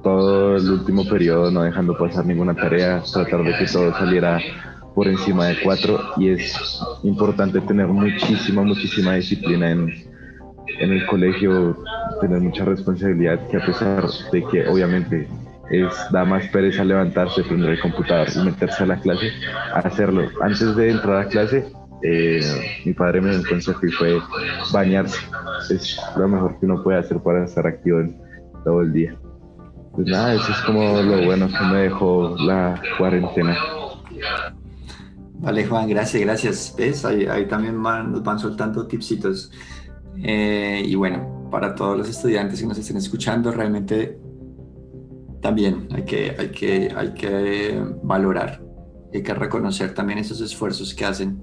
todo 0.02 0.56
el 0.56 0.70
último 0.70 1.04
periodo, 1.08 1.50
no 1.50 1.62
dejando 1.64 1.96
pasar 1.98 2.24
ninguna 2.26 2.54
tarea, 2.54 3.02
tratar 3.12 3.42
de 3.42 3.56
que 3.58 3.66
todo 3.72 3.92
saliera 3.94 4.38
por 4.96 5.06
encima 5.06 5.48
de 5.48 5.60
cuatro 5.62 6.00
y 6.16 6.30
es 6.30 6.80
importante 7.02 7.60
tener 7.60 7.86
muchísima, 7.86 8.62
muchísima 8.62 9.12
disciplina 9.12 9.70
en, 9.70 9.92
en 10.80 10.90
el 10.90 11.06
colegio, 11.06 11.76
tener 12.22 12.40
mucha 12.40 12.64
responsabilidad 12.64 13.46
que 13.48 13.58
a 13.58 13.66
pesar 13.66 14.06
de 14.32 14.42
que 14.44 14.66
obviamente 14.66 15.28
es, 15.70 15.92
da 16.10 16.24
más 16.24 16.46
pereza 16.48 16.82
levantarse, 16.82 17.44
prender 17.44 17.72
el 17.72 17.80
computador 17.80 18.28
y 18.34 18.38
meterse 18.38 18.84
a 18.84 18.86
la 18.86 18.98
clase, 18.98 19.30
hacerlo. 19.74 20.30
Antes 20.40 20.74
de 20.74 20.90
entrar 20.90 21.26
a 21.26 21.28
clase, 21.28 21.70
eh, 22.02 22.40
mi 22.86 22.94
padre 22.94 23.20
me 23.20 23.30
dio 23.30 23.40
un 23.40 23.44
consejo 23.44 23.86
y 23.86 23.90
fue 23.90 24.18
bañarse. 24.72 25.18
Es 25.68 26.00
lo 26.16 26.26
mejor 26.26 26.58
que 26.58 26.64
uno 26.64 26.82
puede 26.82 27.00
hacer 27.00 27.18
para 27.18 27.44
estar 27.44 27.66
activo 27.66 27.98
todo 28.64 28.80
el 28.80 28.94
día. 28.94 29.14
Pues 29.92 30.06
nada, 30.06 30.34
eso 30.34 30.52
es 30.52 30.58
como 30.60 31.02
lo 31.02 31.22
bueno 31.26 31.48
que 31.48 31.64
me 31.66 31.82
dejó 31.82 32.34
la 32.38 32.80
cuarentena. 32.96 33.58
Vale, 35.38 35.66
Juan, 35.66 35.88
gracias, 35.88 36.22
gracias. 36.22 36.74
¿Ves? 36.76 37.04
Ahí, 37.04 37.46
también 37.46 37.80
nos 37.82 38.22
van 38.22 38.38
soltando 38.38 38.86
tipsitos. 38.86 39.50
Eh, 40.22 40.82
y 40.84 40.94
bueno, 40.94 41.48
para 41.50 41.74
todos 41.74 41.98
los 41.98 42.08
estudiantes 42.08 42.60
que 42.60 42.66
nos 42.66 42.78
estén 42.78 42.96
escuchando, 42.96 43.50
realmente 43.52 44.18
también 45.40 45.88
hay 45.92 46.04
que, 46.04 46.34
hay 46.38 46.50
que, 46.50 46.92
hay 46.96 47.14
que 47.14 47.84
valorar, 48.02 48.62
hay 49.12 49.22
que 49.22 49.34
reconocer 49.34 49.94
también 49.94 50.18
esos 50.18 50.40
esfuerzos 50.40 50.94
que 50.94 51.04
hacen 51.04 51.42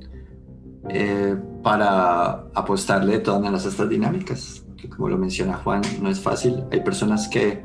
eh, 0.90 1.38
para 1.62 2.48
apostarle 2.54 3.14
de 3.14 3.20
todas 3.20 3.42
maneras 3.42 3.66
a 3.66 3.70
estas 3.70 3.90
dinámicas, 3.90 4.66
que 4.76 4.90
como 4.90 5.08
lo 5.08 5.18
menciona 5.18 5.54
Juan, 5.58 5.82
no 6.02 6.10
es 6.10 6.20
fácil. 6.20 6.64
Hay 6.72 6.82
personas 6.82 7.28
que, 7.28 7.64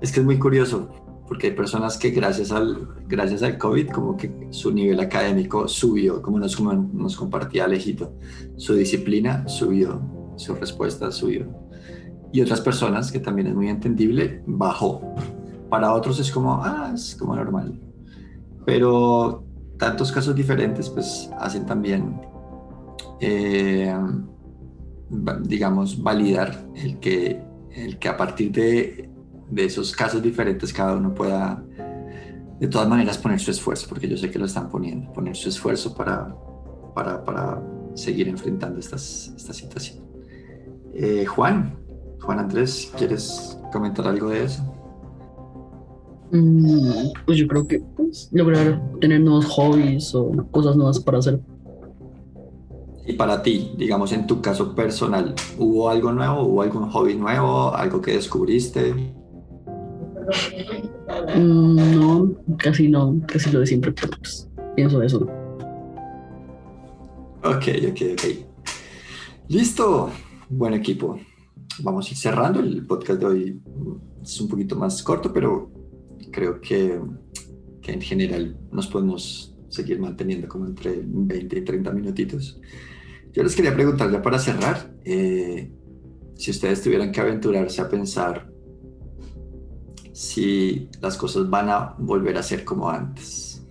es 0.00 0.12
que 0.12 0.20
es 0.20 0.26
muy 0.26 0.38
curioso, 0.38 0.90
porque 1.30 1.46
hay 1.46 1.52
personas 1.52 1.96
que 1.96 2.10
gracias 2.10 2.50
al, 2.50 2.88
gracias 3.06 3.44
al 3.44 3.56
COVID 3.56 3.90
como 3.90 4.16
que 4.16 4.48
su 4.50 4.72
nivel 4.72 4.98
académico 4.98 5.68
subió, 5.68 6.20
como 6.20 6.40
nos, 6.40 6.60
nos 6.60 7.14
compartía 7.14 7.66
Alejito, 7.66 8.12
su 8.56 8.74
disciplina 8.74 9.46
subió, 9.46 10.02
su 10.34 10.56
respuesta 10.56 11.12
subió. 11.12 11.46
Y 12.32 12.40
otras 12.40 12.60
personas, 12.60 13.12
que 13.12 13.20
también 13.20 13.46
es 13.46 13.54
muy 13.54 13.68
entendible, 13.68 14.42
bajó. 14.44 15.14
Para 15.68 15.92
otros 15.94 16.18
es 16.18 16.32
como, 16.32 16.64
ah, 16.64 16.90
es 16.92 17.14
como 17.14 17.36
normal. 17.36 17.80
Pero 18.66 19.44
tantos 19.76 20.10
casos 20.10 20.34
diferentes 20.34 20.90
pues 20.90 21.30
hacen 21.38 21.64
también 21.64 22.20
eh, 23.20 23.94
digamos, 25.42 26.02
validar 26.02 26.66
el 26.74 26.98
que, 26.98 27.40
el 27.70 28.00
que 28.00 28.08
a 28.08 28.16
partir 28.16 28.50
de, 28.50 29.10
de, 29.50 29.64
esos 29.64 29.92
casos 29.92 30.22
diferentes 30.22 30.72
cada 30.72 30.96
uno 30.96 31.14
pueda 31.14 31.62
de 32.58 32.68
todas 32.68 32.88
maneras 32.88 33.16
poner 33.16 33.40
su 33.40 33.50
esfuerzo, 33.50 33.86
porque 33.88 34.06
yo 34.06 34.16
sé 34.16 34.30
que 34.30 34.38
lo 34.38 34.44
están 34.44 34.68
poniendo, 34.68 35.10
poner 35.12 35.34
su 35.34 35.48
esfuerzo 35.48 35.94
para, 35.94 36.34
para, 36.94 37.24
para 37.24 37.62
seguir 37.94 38.28
enfrentando 38.28 38.78
estas, 38.78 39.32
esta 39.34 39.54
situación. 39.54 40.04
Eh, 40.92 41.24
Juan, 41.24 41.74
Juan 42.20 42.38
Andrés, 42.38 42.92
¿quieres 42.98 43.58
comentar 43.72 44.06
algo 44.06 44.28
de 44.28 44.44
eso? 44.44 44.62
Mm, 46.32 47.12
pues 47.24 47.38
yo 47.38 47.48
creo 47.48 47.66
que 47.66 47.80
pues, 47.96 48.28
lograr 48.30 48.82
tener 49.00 49.22
nuevos 49.22 49.46
hobbies 49.46 50.14
o 50.14 50.30
cosas 50.50 50.76
nuevas 50.76 51.00
para 51.00 51.18
hacer 51.18 51.40
y 53.10 53.14
para 53.14 53.42
ti, 53.42 53.72
digamos 53.76 54.12
en 54.12 54.26
tu 54.26 54.40
caso 54.40 54.74
personal, 54.74 55.34
¿hubo 55.58 55.88
algo 55.88 56.12
nuevo? 56.12 56.42
¿Hubo 56.42 56.62
algún 56.62 56.88
hobby 56.90 57.16
nuevo? 57.16 57.74
¿Algo 57.74 58.00
que 58.00 58.12
descubriste? 58.12 59.14
Mm, 61.36 61.94
no, 61.94 62.32
casi 62.58 62.88
no, 62.88 63.20
casi 63.26 63.50
lo 63.50 63.60
de 63.60 63.66
siempre, 63.66 63.92
pero 63.92 64.10
pues 64.18 64.48
pienso 64.76 65.02
eso. 65.02 65.26
Ok, 67.42 67.64
ok, 67.88 68.02
ok. 68.12 68.24
Listo. 69.48 70.10
Buen 70.48 70.74
equipo. 70.74 71.18
Vamos 71.80 72.06
a 72.06 72.10
ir 72.10 72.16
cerrando. 72.16 72.60
El 72.60 72.84
podcast 72.86 73.20
de 73.20 73.26
hoy 73.26 73.60
es 74.22 74.40
un 74.40 74.48
poquito 74.48 74.76
más 74.76 75.02
corto, 75.02 75.32
pero 75.32 75.70
creo 76.30 76.60
que, 76.60 77.00
en 77.86 78.00
general 78.00 78.56
nos 78.70 78.86
podemos 78.86 79.56
seguir 79.68 79.98
manteniendo 79.98 80.46
como 80.46 80.66
entre 80.66 81.00
20 81.02 81.58
y 81.58 81.64
30 81.64 81.90
minutitos. 81.92 82.60
Yo 83.32 83.42
les 83.42 83.56
quería 83.56 83.74
preguntar 83.74 84.12
ya 84.12 84.22
para 84.22 84.38
cerrar, 84.38 84.94
eh, 85.04 85.72
si 86.36 86.50
ustedes 86.50 86.82
tuvieran 86.82 87.10
que 87.10 87.20
aventurarse 87.20 87.80
a 87.80 87.88
pensar 87.88 88.49
si 90.20 90.90
las 91.00 91.16
cosas 91.16 91.48
van 91.48 91.70
a 91.70 91.94
volver 91.96 92.36
a 92.36 92.42
ser 92.42 92.62
como 92.62 92.90
antes. 92.90 93.66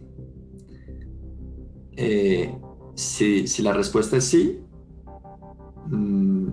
Eh, 1.95 2.59
si, 2.95 3.45
si, 3.45 3.61
la 3.61 3.71
respuesta 3.71 4.17
es 4.17 4.23
sí, 4.23 4.59
mm, 5.85 6.47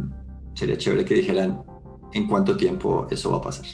sería 0.52 0.76
chévere 0.76 1.06
que 1.06 1.14
dijeran 1.14 1.62
en 2.12 2.26
cuánto 2.26 2.58
tiempo 2.58 3.06
eso 3.10 3.30
va 3.30 3.38
a 3.38 3.40
pasar. 3.40 3.64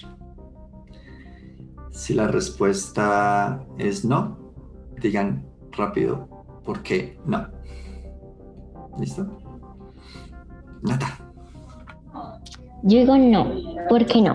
Si 1.91 2.15
la 2.15 2.29
respuesta 2.29 3.67
es 3.79 4.05
no, 4.05 4.55
digan 5.01 5.45
rápido 5.73 6.29
por 6.65 6.85
qué 6.85 7.19
no. 7.27 7.49
¿Listo? 8.97 9.27
Nada. 10.83 11.22
Yo 12.83 12.99
digo 12.99 13.17
no. 13.17 13.47
¿Por 13.89 14.07
qué 14.07 14.23
no? 14.23 14.35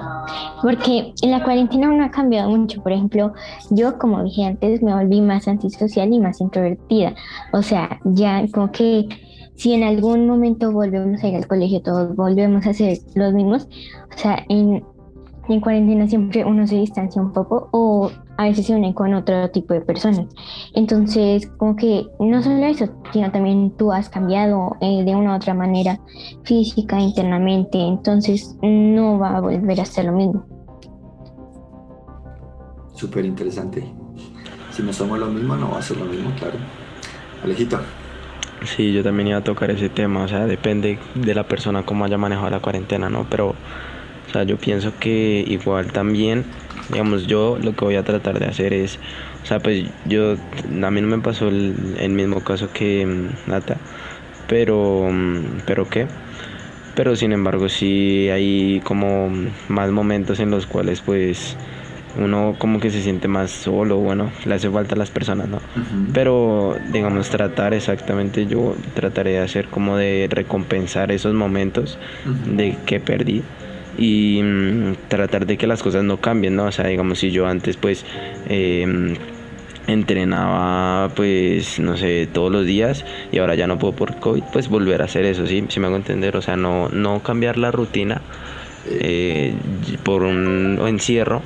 Porque 0.61 1.13
en 1.21 1.31
la 1.31 1.43
cuarentena 1.43 1.87
no 1.87 2.03
ha 2.03 2.11
cambiado 2.11 2.49
mucho. 2.49 2.81
Por 2.81 2.91
ejemplo, 2.91 3.33
yo 3.69 3.97
como 3.97 4.23
dije 4.23 4.45
antes 4.45 4.81
me 4.81 4.93
volví 4.93 5.21
más 5.21 5.47
antisocial 5.47 6.13
y 6.13 6.19
más 6.19 6.41
introvertida. 6.41 7.13
O 7.53 7.61
sea, 7.61 7.99
ya 8.05 8.45
como 8.51 8.71
que 8.71 9.07
si 9.55 9.73
en 9.73 9.83
algún 9.83 10.27
momento 10.27 10.71
volvemos 10.71 11.23
a 11.23 11.27
ir 11.27 11.35
al 11.35 11.47
colegio, 11.47 11.81
todos 11.81 12.15
volvemos 12.15 12.65
a 12.67 12.73
ser 12.73 12.99
los 13.15 13.33
mismos. 13.33 13.67
O 14.15 14.17
sea, 14.17 14.45
en, 14.49 14.83
en 15.49 15.61
cuarentena 15.61 16.07
siempre 16.07 16.45
uno 16.45 16.67
se 16.67 16.75
distancia 16.75 17.21
un 17.21 17.33
poco 17.33 17.69
o 17.71 18.11
a 18.37 18.43
veces 18.43 18.67
se 18.67 18.75
unen 18.75 18.93
con 18.93 19.13
otro 19.13 19.49
tipo 19.49 19.73
de 19.73 19.81
personas. 19.81 20.27
Entonces, 20.73 21.47
como 21.57 21.75
que 21.75 22.07
no 22.19 22.41
solo 22.43 22.65
eso, 22.65 22.87
sino 23.11 23.31
también 23.31 23.71
tú 23.77 23.91
has 23.91 24.09
cambiado 24.09 24.77
eh, 24.81 25.03
de 25.03 25.15
una 25.15 25.33
u 25.33 25.35
otra 25.35 25.53
manera 25.53 25.99
física, 26.43 26.99
internamente, 26.99 27.79
entonces 27.79 28.55
no 28.61 29.19
va 29.19 29.37
a 29.37 29.41
volver 29.41 29.81
a 29.81 29.85
ser 29.85 30.05
lo 30.05 30.13
mismo. 30.13 30.45
Súper 32.93 33.25
interesante. 33.25 33.83
Si 34.71 34.83
no 34.83 34.93
somos 34.93 35.19
lo 35.19 35.27
mismo, 35.27 35.55
no 35.55 35.71
va 35.71 35.79
a 35.79 35.81
ser 35.81 35.97
lo 35.97 36.05
mismo, 36.05 36.31
claro. 36.37 36.57
Alejito. 37.43 37.79
Sí, 38.63 38.91
yo 38.91 39.03
también 39.03 39.29
iba 39.29 39.37
a 39.37 39.43
tocar 39.43 39.69
ese 39.69 39.89
tema, 39.89 40.23
o 40.23 40.27
sea, 40.27 40.45
depende 40.45 40.97
de 41.13 41.35
la 41.35 41.47
persona 41.47 41.83
cómo 41.83 42.05
haya 42.05 42.17
manejado 42.17 42.49
la 42.49 42.59
cuarentena, 42.59 43.09
¿no? 43.09 43.25
Pero, 43.29 43.53
o 44.27 44.31
sea, 44.31 44.43
yo 44.43 44.57
pienso 44.57 44.93
que 44.99 45.43
igual 45.47 45.91
también 45.91 46.45
Digamos, 46.89 47.27
yo 47.27 47.57
lo 47.61 47.75
que 47.75 47.83
voy 47.83 47.95
a 47.95 48.03
tratar 48.03 48.39
de 48.39 48.45
hacer 48.45 48.73
es, 48.73 48.97
o 49.43 49.45
sea, 49.45 49.59
pues 49.59 49.85
yo, 50.05 50.33
a 50.33 50.91
mí 50.91 51.01
no 51.01 51.07
me 51.07 51.19
pasó 51.19 51.49
el, 51.49 52.09
mismo 52.09 52.41
caso 52.41 52.71
que 52.71 53.05
mm, 53.05 53.49
Nata, 53.49 53.77
pero, 54.47 55.09
mm, 55.11 55.61
pero 55.65 55.89
¿qué? 55.89 56.07
Pero 56.95 57.15
sin 57.15 57.31
embargo 57.31 57.69
sí 57.69 58.29
hay 58.29 58.81
como 58.83 59.29
más 59.67 59.91
momentos 59.91 60.39
en 60.39 60.49
los 60.49 60.65
cuales 60.65 61.01
pues 61.01 61.55
uno 62.17 62.55
como 62.57 62.79
que 62.79 62.89
se 62.89 63.03
siente 63.03 63.27
más 63.27 63.51
solo, 63.51 63.97
bueno, 63.97 64.31
le 64.45 64.55
hace 64.55 64.69
falta 64.69 64.95
a 64.95 64.97
las 64.97 65.11
personas, 65.11 65.47
¿no? 65.47 65.59
Pero 66.13 66.75
digamos 66.91 67.29
tratar 67.29 67.75
exactamente, 67.75 68.47
yo 68.47 68.75
trataré 68.95 69.31
de 69.31 69.39
hacer 69.39 69.67
como 69.67 69.97
de 69.97 70.27
recompensar 70.31 71.11
esos 71.11 71.35
momentos 71.35 71.99
de 72.47 72.77
que 72.87 72.99
perdí 72.99 73.43
y 73.97 74.41
mm, 74.43 74.95
tratar 75.07 75.45
de 75.45 75.57
que 75.57 75.67
las 75.67 75.81
cosas 75.81 76.03
no 76.03 76.17
cambien, 76.17 76.55
¿no? 76.55 76.65
O 76.65 76.71
sea, 76.71 76.87
digamos, 76.87 77.19
si 77.19 77.31
yo 77.31 77.47
antes 77.47 77.77
pues 77.77 78.05
em, 78.47 79.15
entrenaba 79.87 81.09
pues 81.15 81.79
no 81.79 81.97
sé 81.97 82.27
todos 82.31 82.51
los 82.51 82.65
días 82.65 83.05
y 83.31 83.39
ahora 83.39 83.55
ya 83.55 83.67
no 83.67 83.79
puedo 83.79 83.93
por 83.93 84.19
COVID 84.19 84.43
pues 84.51 84.67
volver 84.67 85.01
a 85.01 85.05
hacer 85.05 85.25
eso 85.25 85.47
sí 85.47 85.63
si 85.69 85.79
me 85.79 85.87
hago 85.87 85.95
entender 85.95 86.35
o 86.35 86.41
sea 86.41 86.57
no 86.57 86.89
no 86.89 87.23
cambiar 87.23 87.57
la 87.57 87.71
rutina 87.71 88.21
eh, 88.85 89.53
por 90.03 90.23
un 90.23 90.77
encierro 90.85 91.41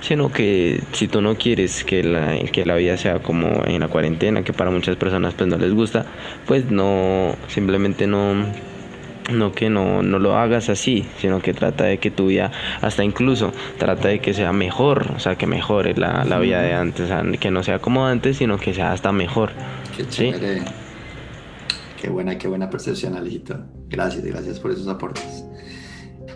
sino 0.00 0.30
que 0.30 0.80
si 0.92 1.08
tú 1.08 1.20
no 1.22 1.36
quieres 1.36 1.84
que 1.84 2.02
la, 2.04 2.38
que 2.52 2.64
la 2.64 2.76
vida 2.76 2.96
sea 2.96 3.18
como 3.18 3.64
en 3.66 3.80
la 3.80 3.88
cuarentena 3.88 4.44
que 4.44 4.52
para 4.52 4.70
muchas 4.70 4.96
personas 4.96 5.34
pues 5.34 5.48
no 5.48 5.58
les 5.58 5.72
gusta 5.72 6.06
pues 6.46 6.70
no 6.70 7.34
simplemente 7.48 8.06
no 8.06 8.46
no 9.32 9.52
que 9.52 9.70
no, 9.70 10.02
no 10.02 10.18
lo 10.18 10.36
hagas 10.36 10.68
así, 10.68 11.06
sino 11.18 11.40
que 11.40 11.54
trata 11.54 11.84
de 11.84 11.98
que 11.98 12.10
tu 12.10 12.26
vida, 12.26 12.52
hasta 12.80 13.04
incluso 13.04 13.52
trata 13.78 14.08
de 14.08 14.20
que 14.20 14.34
sea 14.34 14.52
mejor, 14.52 15.12
o 15.16 15.18
sea, 15.18 15.36
que 15.36 15.46
mejore 15.46 15.94
la, 15.94 16.24
la 16.24 16.38
vida 16.38 16.62
de 16.62 16.74
antes, 16.74 17.10
que 17.38 17.50
no 17.50 17.62
sea 17.62 17.78
como 17.78 18.06
antes, 18.06 18.36
sino 18.38 18.58
que 18.58 18.74
sea 18.74 18.92
hasta 18.92 19.12
mejor. 19.12 19.50
Qué 19.96 20.06
chévere. 20.08 20.62
Qué 22.00 22.08
buena, 22.08 22.36
qué 22.36 22.48
buena 22.48 22.68
percepción, 22.68 23.14
Alejito. 23.16 23.64
Gracias, 23.88 24.24
gracias 24.24 24.58
por 24.58 24.72
esos 24.72 24.88
aportes. 24.88 25.44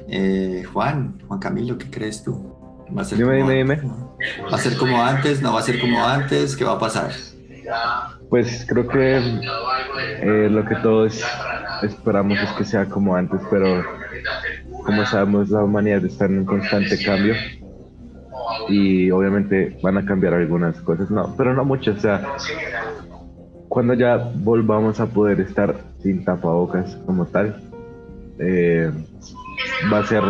Eh, 0.08 0.62
Juan, 0.72 1.20
Juan 1.26 1.40
Camilo, 1.40 1.76
¿qué 1.76 1.90
crees 1.90 2.22
tú? 2.22 2.54
Va 2.96 3.02
a 3.02 3.04
ser 3.04 3.18
Dime, 3.18 3.40
como 3.40 3.50
dime, 3.50 3.74
antes, 3.74 3.84
¿no? 3.84 4.16
¿Va 4.50 4.56
a 4.56 4.60
ser 4.60 4.76
como 4.76 5.02
antes? 5.02 5.42
¿No 5.42 5.52
va 5.52 5.58
a 5.58 5.62
ser 5.62 5.80
como 5.80 6.06
antes? 6.06 6.56
¿Qué 6.56 6.64
va 6.64 6.74
a 6.74 6.78
pasar? 6.78 7.10
Pues 8.30 8.64
creo 8.68 8.86
que 8.86 9.16
eh, 9.16 10.48
lo 10.50 10.64
que 10.64 10.76
todos 10.76 11.24
esperamos 11.86 12.38
es 12.38 12.50
que 12.52 12.64
sea 12.64 12.86
como 12.86 13.16
antes, 13.16 13.40
pero 13.50 13.84
como 14.84 15.04
sabemos 15.06 15.48
la 15.50 15.64
humanidad 15.64 16.04
está 16.04 16.26
en 16.26 16.38
un 16.40 16.44
constante 16.44 17.02
cambio 17.04 17.34
y 18.68 19.10
obviamente 19.10 19.78
van 19.82 19.98
a 19.98 20.04
cambiar 20.04 20.34
algunas 20.34 20.80
cosas, 20.80 21.10
no, 21.10 21.34
pero 21.36 21.54
no 21.54 21.64
mucho, 21.64 21.92
o 21.92 21.96
sea, 21.96 22.36
cuando 23.68 23.94
ya 23.94 24.16
volvamos 24.16 25.00
a 25.00 25.06
poder 25.06 25.40
estar 25.40 25.74
sin 26.02 26.24
tapabocas 26.24 26.96
como 27.06 27.26
tal, 27.26 27.60
eh, 28.38 28.90
va 29.92 29.98
a 29.98 30.06
ser 30.06 30.22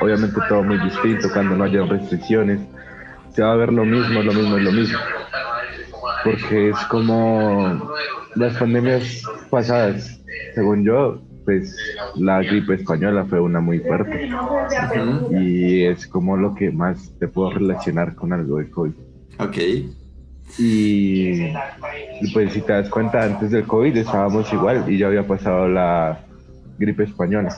obviamente 0.00 0.40
todo 0.48 0.62
muy 0.62 0.78
distinto 0.78 1.28
cuando 1.32 1.56
no 1.56 1.64
haya 1.64 1.84
restricciones, 1.84 2.60
se 3.32 3.42
va 3.42 3.52
a 3.52 3.56
ver 3.56 3.72
lo 3.72 3.84
mismo, 3.84 4.22
lo 4.22 4.32
mismo 4.32 4.58
lo 4.58 4.72
mismo. 4.72 4.98
Porque 6.24 6.70
es 6.70 6.78
como 6.86 7.90
las 8.34 8.56
pandemias 8.56 9.22
pasadas, 9.50 10.19
según 10.54 10.84
yo, 10.84 11.20
pues 11.44 11.76
la 12.16 12.42
gripe 12.42 12.74
española 12.74 13.24
fue 13.24 13.40
una 13.40 13.60
muy 13.60 13.80
fuerte 13.80 14.28
y 15.30 15.84
es 15.84 16.06
como 16.06 16.36
lo 16.36 16.54
que 16.54 16.70
más 16.70 17.12
te 17.18 17.28
puedo 17.28 17.50
relacionar 17.50 18.14
con 18.14 18.32
algo 18.32 18.58
de 18.58 18.70
COVID. 18.70 18.92
Ok. 19.38 19.56
Y, 20.58 21.42
y 22.20 22.32
pues 22.32 22.52
si 22.52 22.60
te 22.60 22.72
das 22.72 22.88
cuenta, 22.88 23.22
antes 23.22 23.50
del 23.52 23.64
COVID 23.64 23.96
estábamos 23.96 24.52
igual 24.52 24.84
y 24.88 24.98
ya 24.98 25.06
había 25.06 25.26
pasado 25.26 25.68
la 25.68 26.20
gripe 26.78 27.04
española. 27.04 27.54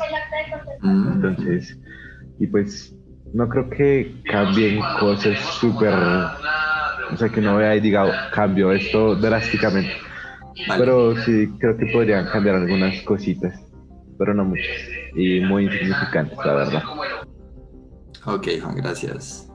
Entonces, 0.83 1.79
y 2.39 2.47
pues 2.47 2.95
no 3.33 3.49
creo 3.49 3.71
que 3.71 4.15
cambien 4.25 4.81
cosas 5.01 5.39
súper, 5.61 5.95
o 5.95 7.17
sea, 7.17 7.29
que 7.29 7.41
no 7.41 7.57
vea 7.57 7.77
y 7.77 7.81
diga, 7.81 8.31
cambio 8.31 8.73
esto 8.73 9.15
drásticamente. 9.17 9.93
Vale. 10.69 10.85
Pero 10.85 11.17
sí 11.25 11.49
creo 11.59 11.77
que 11.77 11.87
podrían 11.87 12.27
cambiar 12.27 12.57
algunas 12.57 13.01
cositas, 13.03 13.59
pero 14.19 14.35
no 14.35 14.45
muchas. 14.45 14.67
Y 15.15 15.41
muy 15.41 15.65
insignificantes, 15.65 16.39
la 16.45 16.55
verdad. 16.55 16.83
Ok, 18.27 18.49
Juan, 18.63 18.77
gracias. 18.77 19.49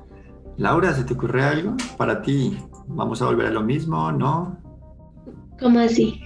Laura, 0.57 0.93
¿se 0.93 1.03
te 1.03 1.13
ocurre 1.13 1.43
algo 1.43 1.75
para 1.97 2.21
ti? 2.21 2.57
¿Vamos 2.87 3.21
a 3.21 3.25
volver 3.25 3.47
a 3.47 3.51
lo 3.51 3.61
mismo? 3.61 4.11
¿No? 4.11 4.57
¿Cómo 5.59 5.79
así? 5.79 6.21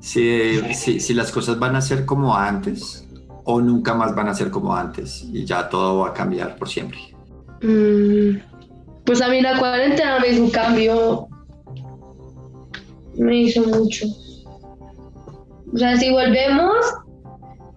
Si, 0.00 0.60
si, 0.74 1.00
si 1.00 1.14
las 1.14 1.32
cosas 1.32 1.58
van 1.58 1.76
a 1.76 1.80
ser 1.80 2.04
como 2.04 2.36
antes 2.36 3.08
o 3.44 3.60
nunca 3.60 3.94
más 3.94 4.14
van 4.14 4.28
a 4.28 4.34
ser 4.34 4.50
como 4.50 4.74
antes 4.74 5.26
y 5.32 5.44
ya 5.44 5.68
todo 5.68 6.00
va 6.00 6.08
a 6.08 6.12
cambiar 6.12 6.56
por 6.56 6.68
siempre. 6.68 6.98
Mm, 7.62 8.38
pues 9.04 9.22
a 9.22 9.28
mí 9.28 9.40
la 9.40 9.58
cuarentena 9.58 10.18
me 10.20 10.28
hizo 10.28 10.44
un 10.44 10.50
cambio. 10.50 11.28
Me 13.16 13.36
hizo 13.36 13.62
mucho. 13.62 14.06
O 15.72 15.78
sea, 15.78 15.96
si 15.96 16.10
volvemos, 16.10 16.74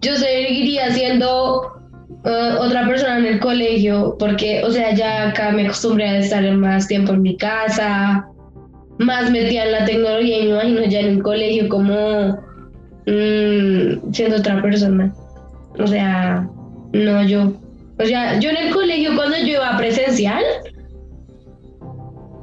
yo 0.00 0.16
seguiría 0.16 0.92
siendo 0.92 1.78
eh, 2.24 2.54
otra 2.58 2.86
persona 2.86 3.18
en 3.18 3.26
el 3.26 3.40
colegio, 3.40 4.16
porque, 4.18 4.62
o 4.64 4.70
sea, 4.70 4.94
ya 4.94 5.28
acá 5.28 5.50
me 5.50 5.64
acostumbré 5.64 6.08
a 6.08 6.18
estar 6.18 6.50
más 6.52 6.86
tiempo 6.86 7.12
en 7.12 7.22
mi 7.22 7.36
casa, 7.36 8.28
más 8.98 9.30
metida 9.30 9.64
en 9.64 9.72
la 9.72 9.84
tecnología 9.84 10.38
y 10.38 10.42
me 10.46 10.50
imagino 10.50 10.84
ya 10.84 11.00
en 11.00 11.16
un 11.16 11.22
colegio 11.22 11.68
como 11.68 12.38
mm, 13.06 14.12
siendo 14.12 14.36
otra 14.36 14.60
persona. 14.60 15.14
O 15.78 15.86
sea, 15.86 16.48
no 16.92 17.22
yo. 17.24 17.52
O 18.00 18.04
sea, 18.04 18.38
yo 18.38 18.50
en 18.50 18.56
el 18.56 18.74
colegio 18.74 19.14
cuando 19.16 19.36
yo 19.38 19.54
iba 19.54 19.76
presencial, 19.76 20.42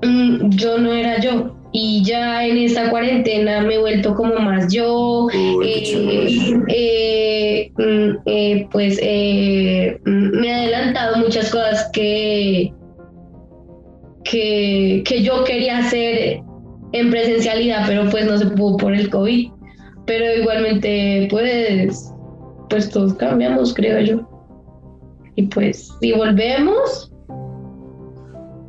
mm, 0.02 0.50
yo 0.50 0.78
no 0.78 0.92
era 0.92 1.20
yo. 1.20 1.55
Y 1.78 2.02
ya 2.06 2.48
en 2.48 2.56
esta 2.56 2.90
cuarentena 2.90 3.60
me 3.60 3.76
he 3.76 3.78
vuelto 3.78 4.16
como 4.16 4.36
más 4.36 4.72
yo. 4.72 5.26
Uy, 5.26 5.68
eh, 5.68 6.62
eh, 6.70 7.72
mm, 7.78 8.18
eh, 8.26 8.68
pues 8.72 8.96
mm, 8.96 10.40
me 10.40 10.48
he 10.48 10.54
adelantado 10.54 11.18
muchas 11.18 11.52
cosas 11.52 11.90
que, 11.92 12.74
que, 14.24 15.04
que 15.06 15.22
yo 15.22 15.44
quería 15.44 15.80
hacer 15.80 16.40
en 16.94 17.10
presencialidad, 17.12 17.84
pero 17.88 18.10
pues 18.10 18.26
no 18.26 18.38
se 18.38 18.46
pudo 18.46 18.78
por 18.78 18.96
el 18.96 19.10
COVID. 19.10 19.52
Pero 20.06 20.34
igualmente, 20.34 21.28
pues, 21.30 22.10
pues 22.70 22.90
todos 22.90 23.16
cambiamos, 23.16 23.74
creo 23.74 24.00
yo. 24.00 24.30
Y 25.36 25.44
pues, 25.48 25.92
si 26.00 26.14
volvemos, 26.14 27.12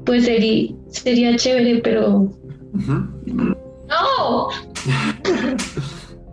pues 0.05 0.25
sería, 0.25 0.75
sería 0.89 1.37
chévere, 1.37 1.79
pero 1.85 2.33
¡no! 2.77 4.49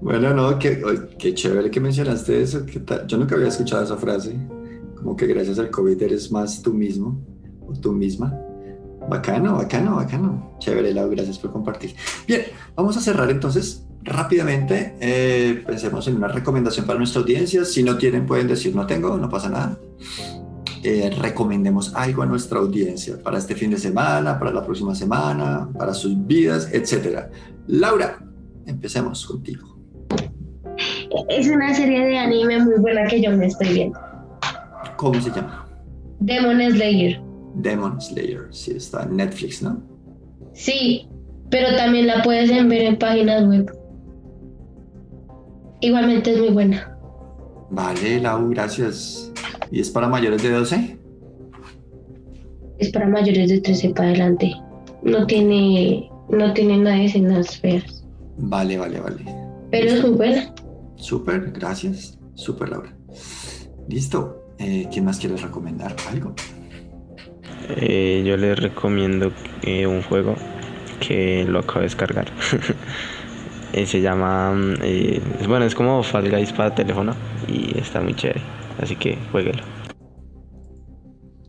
Bueno, 0.01 0.33
no, 0.33 0.59
qué, 0.59 0.81
qué 1.17 1.33
chévere 1.33 1.71
que 1.71 1.79
mencionaste 1.79 2.41
eso. 2.41 2.65
¿qué 2.65 2.81
tal? 2.81 3.07
Yo 3.07 3.17
nunca 3.17 3.35
había 3.35 3.47
escuchado 3.47 3.83
esa 3.83 3.95
frase. 3.95 4.35
Como 4.97 5.15
que 5.15 5.27
gracias 5.27 5.59
al 5.59 5.69
COVID 5.69 6.01
eres 6.01 6.29
más 6.31 6.61
tú 6.61 6.73
mismo 6.73 7.21
o 7.65 7.73
tú 7.73 7.93
misma. 7.93 8.37
Bacano, 9.09 9.55
bacano, 9.55 9.95
bacano. 9.95 10.55
Chévere, 10.59 10.93
Lau, 10.93 11.09
gracias 11.09 11.39
por 11.39 11.51
compartir. 11.51 11.95
Bien, 12.27 12.41
vamos 12.75 12.97
a 12.97 13.01
cerrar 13.01 13.29
entonces 13.29 13.85
rápidamente. 14.01 14.95
Eh, 14.99 15.63
pensemos 15.65 16.07
en 16.07 16.17
una 16.17 16.27
recomendación 16.27 16.85
para 16.85 16.99
nuestra 16.99 17.21
audiencia. 17.21 17.63
Si 17.65 17.83
no 17.83 17.97
tienen, 17.97 18.25
pueden 18.25 18.47
decir 18.47 18.75
no 18.75 18.85
tengo, 18.85 19.17
no 19.17 19.29
pasa 19.29 19.49
nada. 19.49 19.77
Eh, 20.85 21.09
recomendemos 21.17 21.95
algo 21.95 22.23
a 22.23 22.25
nuestra 22.25 22.59
audiencia 22.59 23.17
para 23.23 23.37
este 23.37 23.55
fin 23.55 23.71
de 23.71 23.77
semana, 23.77 24.37
para 24.37 24.51
la 24.51 24.65
próxima 24.65 24.93
semana, 24.93 25.69
para 25.77 25.93
sus 25.93 26.13
vidas, 26.27 26.69
etcétera. 26.73 27.29
Laura, 27.67 28.19
empecemos 28.65 29.25
contigo. 29.25 29.77
Es 31.29 31.47
una 31.47 31.73
serie 31.73 32.05
de 32.05 32.17
anime 32.17 32.59
muy 32.59 32.75
buena 32.79 33.07
que 33.07 33.21
yo 33.21 33.31
me 33.31 33.47
estoy 33.47 33.69
viendo. 33.69 33.99
¿Cómo 34.97 35.21
se 35.21 35.29
llama? 35.29 35.65
Demon 36.19 36.59
Slayer. 36.71 37.21
Demon 37.55 38.01
Slayer. 38.01 38.47
Sí, 38.51 38.71
está 38.71 39.03
en 39.03 39.15
Netflix, 39.15 39.61
¿no? 39.61 39.81
Sí, 40.53 41.07
pero 41.49 41.75
también 41.77 42.07
la 42.07 42.23
puedes 42.23 42.49
ver 42.49 42.81
en 42.81 42.97
páginas 42.97 43.47
web. 43.47 43.71
Igualmente 45.79 46.33
es 46.33 46.39
muy 46.39 46.49
buena. 46.49 46.97
Vale, 47.69 48.19
Lau, 48.19 48.49
gracias. 48.49 49.31
¿Y 49.73 49.79
es 49.79 49.89
para 49.89 50.07
mayores 50.07 50.43
de 50.43 50.51
12? 50.51 50.99
Es 52.77 52.91
para 52.91 53.07
mayores 53.07 53.49
de 53.49 53.59
13 53.59 53.89
para 53.89 54.09
adelante. 54.09 54.53
No 55.01 55.25
tiene, 55.25 56.11
no 56.29 56.53
tiene 56.53 56.77
nada 56.77 56.97
de 56.97 57.05
escenas 57.05 57.57
feas. 57.57 58.05
Vale, 58.37 58.77
vale, 58.77 58.99
vale. 58.99 59.25
Pero 59.71 59.87
es 59.87 60.03
muy 60.03 60.11
buena. 60.11 60.53
Súper, 60.97 61.51
gracias. 61.53 62.19
Súper, 62.35 62.69
Laura. 62.69 62.95
Listo. 63.89 64.45
Eh, 64.59 64.87
¿Quién 64.91 65.05
más 65.05 65.17
quieres 65.17 65.41
recomendar 65.41 65.95
algo? 66.07 66.35
Eh, 67.69 68.21
yo 68.23 68.37
les 68.37 68.59
recomiendo 68.59 69.31
eh, 69.63 69.87
un 69.87 70.03
juego 70.03 70.35
que 70.99 71.45
lo 71.45 71.57
acabo 71.59 71.79
de 71.79 71.85
descargar. 71.85 72.27
Eh, 73.73 73.87
se 73.87 74.01
llama, 74.01 74.51
mm, 74.51 74.73
eh, 74.83 75.19
bueno, 75.47 75.65
es 75.65 75.73
como 75.73 76.03
Fall 76.03 76.29
Guys 76.29 76.53
para 76.53 76.75
teléfono 76.75 77.15
y 77.47 77.75
está 77.79 78.01
muy 78.01 78.13
chévere. 78.13 78.39
Así 78.79 78.95
que 78.95 79.17
jueguelo. 79.31 79.63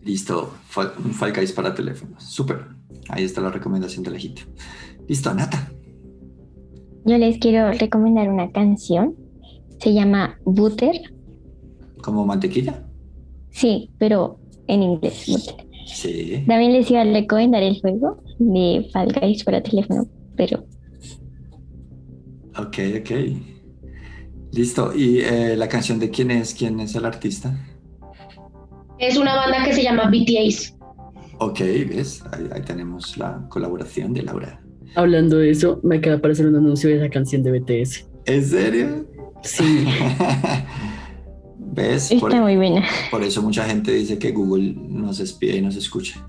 Listo. 0.02 0.52
Fal- 0.68 0.92
Un 1.04 1.12
Fall 1.12 1.32
Guys 1.32 1.52
para 1.52 1.74
teléfonos. 1.74 2.22
Súper. 2.24 2.66
Ahí 3.08 3.24
está 3.24 3.40
la 3.40 3.50
recomendación 3.50 4.02
de 4.04 4.10
Lejito. 4.10 4.42
Listo, 5.08 5.32
Nata. 5.34 5.70
Yo 7.06 7.18
les 7.18 7.38
quiero 7.38 7.72
recomendar 7.72 8.28
una 8.30 8.50
canción. 8.50 9.14
Se 9.78 9.92
llama 9.92 10.38
Butter. 10.44 10.94
¿Como 12.02 12.24
mantequilla? 12.26 12.86
Sí, 13.50 13.90
pero 13.98 14.38
en 14.66 14.82
inglés. 14.82 15.24
Butter. 15.28 15.66
Sí. 15.86 16.44
También 16.46 16.72
les 16.72 16.90
iba 16.90 17.02
a 17.02 17.04
recomendar 17.04 17.62
el 17.62 17.78
juego 17.80 18.22
de 18.38 18.88
Fall 18.92 19.12
Guys 19.20 19.44
para 19.44 19.62
teléfono, 19.62 20.06
pero 20.36 20.64
Ok, 22.56 22.78
ok. 23.00 23.10
Listo. 24.54 24.92
¿Y 24.94 25.20
eh, 25.20 25.56
la 25.56 25.68
canción 25.68 25.98
de 25.98 26.10
quién 26.10 26.30
es? 26.30 26.54
¿Quién 26.54 26.78
es 26.80 26.94
el 26.94 27.04
artista? 27.04 27.54
Es 28.98 29.16
una 29.16 29.34
banda 29.34 29.64
que 29.64 29.72
se 29.74 29.82
llama 29.82 30.08
BTS. 30.10 30.74
Ok, 31.38 31.58
¿ves? 31.58 32.22
Ahí, 32.32 32.48
ahí 32.52 32.62
tenemos 32.62 33.16
la 33.16 33.44
colaboración 33.48 34.14
de 34.14 34.22
Laura. 34.22 34.60
Hablando 34.94 35.38
de 35.38 35.50
eso, 35.50 35.80
me 35.82 35.96
acaba 35.96 36.12
de 36.12 36.18
aparecer 36.18 36.46
un 36.46 36.56
anuncio 36.56 36.88
de 36.88 36.98
esa 36.98 37.10
canción 37.10 37.42
de 37.42 37.58
BTS. 37.58 38.06
¿En 38.26 38.44
serio? 38.44 39.06
Sí, 39.42 39.86
¿Ves? 41.58 42.12
está 42.12 42.20
Por, 42.20 42.34
muy 42.40 42.56
buena. 42.56 42.84
por 43.10 43.22
eso 43.24 43.42
mucha 43.42 43.64
gente 43.64 43.90
dice 43.92 44.18
que 44.18 44.30
Google 44.30 44.74
nos 44.88 45.18
espía 45.18 45.56
y 45.56 45.60
nos 45.60 45.74
escucha. 45.76 46.24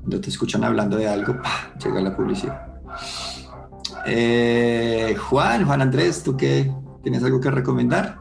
Cuando 0.00 0.20
te 0.20 0.30
escuchan 0.30 0.62
hablando 0.62 0.96
de 0.96 1.08
algo, 1.08 1.34
¡pah! 1.42 1.74
llega 1.84 2.00
la 2.00 2.16
publicidad. 2.16 2.62
Eh, 4.06 5.16
Juan, 5.28 5.66
Juan 5.66 5.82
Andrés, 5.82 6.22
¿tú 6.22 6.36
qué? 6.36 6.70
¿Tienes 7.04 7.22
algo 7.22 7.38
que 7.38 7.50
recomendar? 7.50 8.18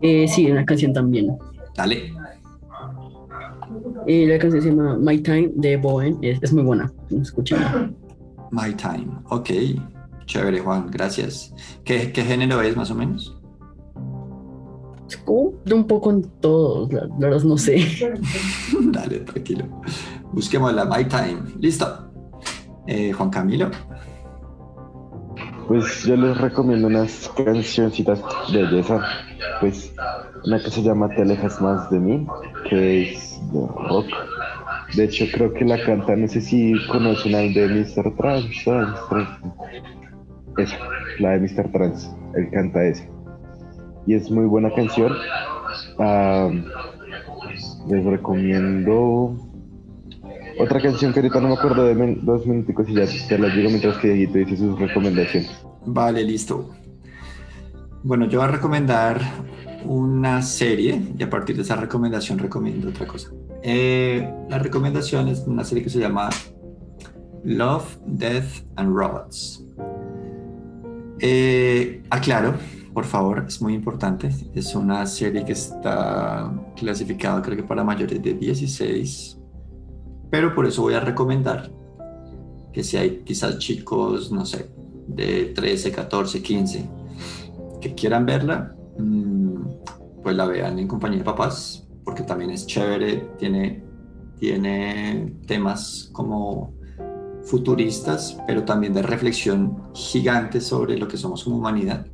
Eh, 0.00 0.26
sí, 0.26 0.50
una 0.50 0.64
canción 0.64 0.92
también. 0.92 1.36
Dale. 1.76 2.12
Y 4.06 4.26
la 4.26 4.38
canción 4.38 4.62
se 4.62 4.70
llama 4.70 4.96
My 4.98 5.18
Time 5.18 5.52
de 5.54 5.76
Bowen. 5.76 6.18
Es, 6.22 6.42
es 6.42 6.52
muy 6.52 6.64
buena. 6.64 6.90
Escúchenla. 7.10 7.92
My 8.50 8.74
Time. 8.74 9.08
Ok. 9.28 9.50
Chévere, 10.24 10.58
Juan. 10.60 10.90
Gracias. 10.90 11.54
¿Qué, 11.84 12.12
qué 12.12 12.22
género 12.22 12.62
es 12.62 12.76
más 12.76 12.90
o 12.90 12.94
menos? 12.94 13.38
Es 15.06 15.18
como 15.18 15.52
de 15.64 15.74
un 15.74 15.86
poco 15.86 16.10
en 16.10 16.22
todos. 16.40 16.90
La, 16.92 17.02
la 17.02 17.28
verdad 17.28 17.42
no 17.42 17.58
sé. 17.58 17.86
Dale, 18.80 19.20
tranquilo. 19.20 19.66
Busquemos 20.32 20.72
la 20.72 20.86
My 20.86 21.04
Time. 21.04 21.42
Listo. 21.60 22.10
Eh, 22.86 23.12
Juan 23.12 23.30
Camilo. 23.30 23.70
Pues 25.68 26.04
yo 26.04 26.16
les 26.16 26.36
recomiendo 26.38 26.88
unas 26.88 27.30
cancioncitas 27.36 28.22
de 28.52 28.62
belleza. 28.62 29.00
Pues 29.60 29.94
una 30.44 30.62
que 30.62 30.70
se 30.70 30.82
llama 30.82 31.08
Te 31.08 31.22
alejas 31.22 31.60
más 31.60 31.90
de 31.90 31.98
mí, 31.98 32.26
que 32.68 33.12
es 33.12 33.40
de 33.52 33.66
rock. 33.88 34.06
De 34.96 35.04
hecho, 35.04 35.24
creo 35.32 35.52
que 35.54 35.64
la 35.64 35.82
canta, 35.84 36.16
no 36.16 36.28
sé 36.28 36.40
si 36.40 36.74
conocen 36.88 37.34
al 37.34 37.54
de 37.54 37.68
Mr. 37.68 38.14
Trans, 38.16 38.64
Trans. 38.64 38.98
Esa, 40.58 40.76
la 41.18 41.30
de 41.30 41.40
Mr. 41.40 41.72
Trans. 41.72 42.14
Él 42.34 42.50
canta 42.50 42.84
esa. 42.84 43.04
Y 44.06 44.14
es 44.14 44.30
muy 44.30 44.44
buena 44.46 44.72
canción. 44.74 45.12
Ah, 45.98 46.50
les 47.88 48.04
recomiendo 48.04 49.36
otra 50.58 50.80
canción 50.80 51.12
que 51.12 51.20
ahorita 51.20 51.40
no 51.40 51.48
me 51.48 51.54
acuerdo 51.54 51.84
de 51.84 52.18
dos 52.22 52.46
minuticos 52.46 52.88
y 52.88 52.94
ya 52.94 53.06
te 53.28 53.38
las 53.38 53.54
digo 53.54 53.68
mientras 53.68 53.98
que 53.98 54.08
Dieguito 54.08 54.38
dice 54.38 54.56
sus 54.56 54.78
recomendaciones. 54.78 55.50
Vale, 55.86 56.22
listo. 56.24 56.70
Bueno, 58.02 58.26
yo 58.26 58.40
voy 58.40 58.48
a 58.48 58.52
recomendar 58.52 59.20
una 59.84 60.42
serie 60.42 61.00
y 61.18 61.22
a 61.22 61.30
partir 61.30 61.56
de 61.56 61.62
esa 61.62 61.76
recomendación 61.76 62.38
recomiendo 62.38 62.88
otra 62.88 63.06
cosa. 63.06 63.30
Eh, 63.62 64.28
la 64.48 64.58
recomendación 64.58 65.28
es 65.28 65.40
una 65.46 65.64
serie 65.64 65.84
que 65.84 65.90
se 65.90 66.00
llama 66.00 66.28
Love, 67.44 67.98
Death 68.06 68.64
and 68.76 68.96
Robots. 68.96 69.64
Eh, 71.20 72.02
aclaro, 72.10 72.54
por 72.92 73.04
favor, 73.04 73.44
es 73.46 73.62
muy 73.62 73.74
importante. 73.74 74.30
Es 74.54 74.74
una 74.74 75.06
serie 75.06 75.44
que 75.44 75.52
está 75.52 76.52
clasificada 76.76 77.40
creo 77.42 77.56
que 77.56 77.62
para 77.62 77.84
mayores 77.84 78.22
de 78.22 78.34
16, 78.34 79.38
pero 80.32 80.54
por 80.54 80.64
eso 80.64 80.80
voy 80.80 80.94
a 80.94 81.00
recomendar 81.00 81.70
que 82.72 82.82
si 82.82 82.96
hay 82.96 83.18
quizás 83.22 83.58
chicos, 83.58 84.32
no 84.32 84.46
sé, 84.46 84.70
de 85.06 85.52
13, 85.54 85.92
14, 85.92 86.42
15 86.42 86.88
que 87.82 87.94
quieran 87.94 88.24
verla, 88.24 88.74
mm, 88.98 89.56
pues 90.22 90.34
la 90.34 90.46
vean 90.46 90.78
en 90.78 90.88
compañía 90.88 91.18
de 91.18 91.24
papás, 91.24 91.86
porque 92.02 92.22
también 92.22 92.50
es 92.50 92.66
chévere, 92.66 93.28
tiene, 93.38 93.84
tiene 94.38 95.36
temas 95.46 96.08
como 96.14 96.72
futuristas, 97.42 98.38
pero 98.46 98.64
también 98.64 98.94
de 98.94 99.02
reflexión 99.02 99.92
gigante 99.92 100.62
sobre 100.62 100.96
lo 100.96 101.08
que 101.08 101.18
somos 101.18 101.44
como 101.44 101.58
humanidad, 101.58 102.06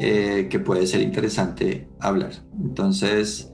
eh, 0.00 0.48
que 0.50 0.60
puede 0.60 0.86
ser 0.86 1.02
interesante 1.02 1.90
hablar. 2.00 2.32
Entonces, 2.58 3.52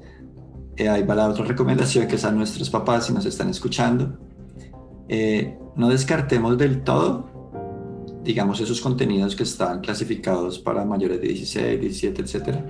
eh, 0.76 0.88
ahí 0.88 1.02
va 1.02 1.14
la 1.14 1.28
otra 1.28 1.44
recomendación 1.44 2.06
que 2.06 2.16
es 2.16 2.24
a 2.24 2.30
nuestros 2.30 2.70
papás 2.70 3.06
si 3.06 3.12
nos 3.12 3.26
están 3.26 3.48
escuchando. 3.50 4.18
Eh, 5.08 5.58
no 5.76 5.88
descartemos 5.88 6.56
del 6.56 6.82
todo 6.82 7.32
digamos, 8.24 8.60
esos 8.60 8.80
contenidos 8.80 9.34
que 9.34 9.42
están 9.42 9.80
clasificados 9.80 10.58
para 10.58 10.84
mayores 10.84 11.20
de 11.20 11.28
16, 11.28 11.80
17, 11.80 12.22
etcétera. 12.22 12.64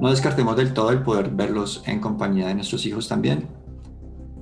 No 0.00 0.10
descartemos 0.10 0.56
del 0.56 0.72
todo 0.72 0.90
el 0.90 1.02
poder 1.02 1.30
verlos 1.30 1.82
en 1.86 2.00
compañía 2.00 2.48
de 2.48 2.54
nuestros 2.54 2.84
hijos 2.86 3.08
también. 3.08 3.48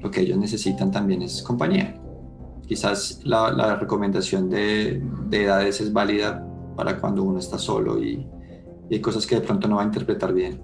Lo 0.01 0.11
que 0.11 0.21
ellos 0.21 0.39
necesitan 0.39 0.91
también 0.91 1.23
es 1.23 1.43
compañía. 1.43 2.01
Quizás 2.67 3.21
la, 3.25 3.51
la 3.51 3.77
recomendación 3.77 4.51
de, 4.51 5.03
de, 5.29 5.45
edades 5.45 5.81
es 5.81 5.93
válida 5.93 6.45
para 6.77 7.01
cuando 7.01 7.23
uno 7.23 7.39
está 7.39 7.59
solo 7.59 8.01
y, 8.01 8.27
y 8.89 8.95
hay 8.95 9.01
cosas 9.01 9.27
que 9.27 9.37
de 9.37 9.41
pronto 9.41 9.67
no 9.67 9.77
va 9.77 9.83
a 9.83 9.87
interpretar 9.87 10.33
bien. 10.33 10.61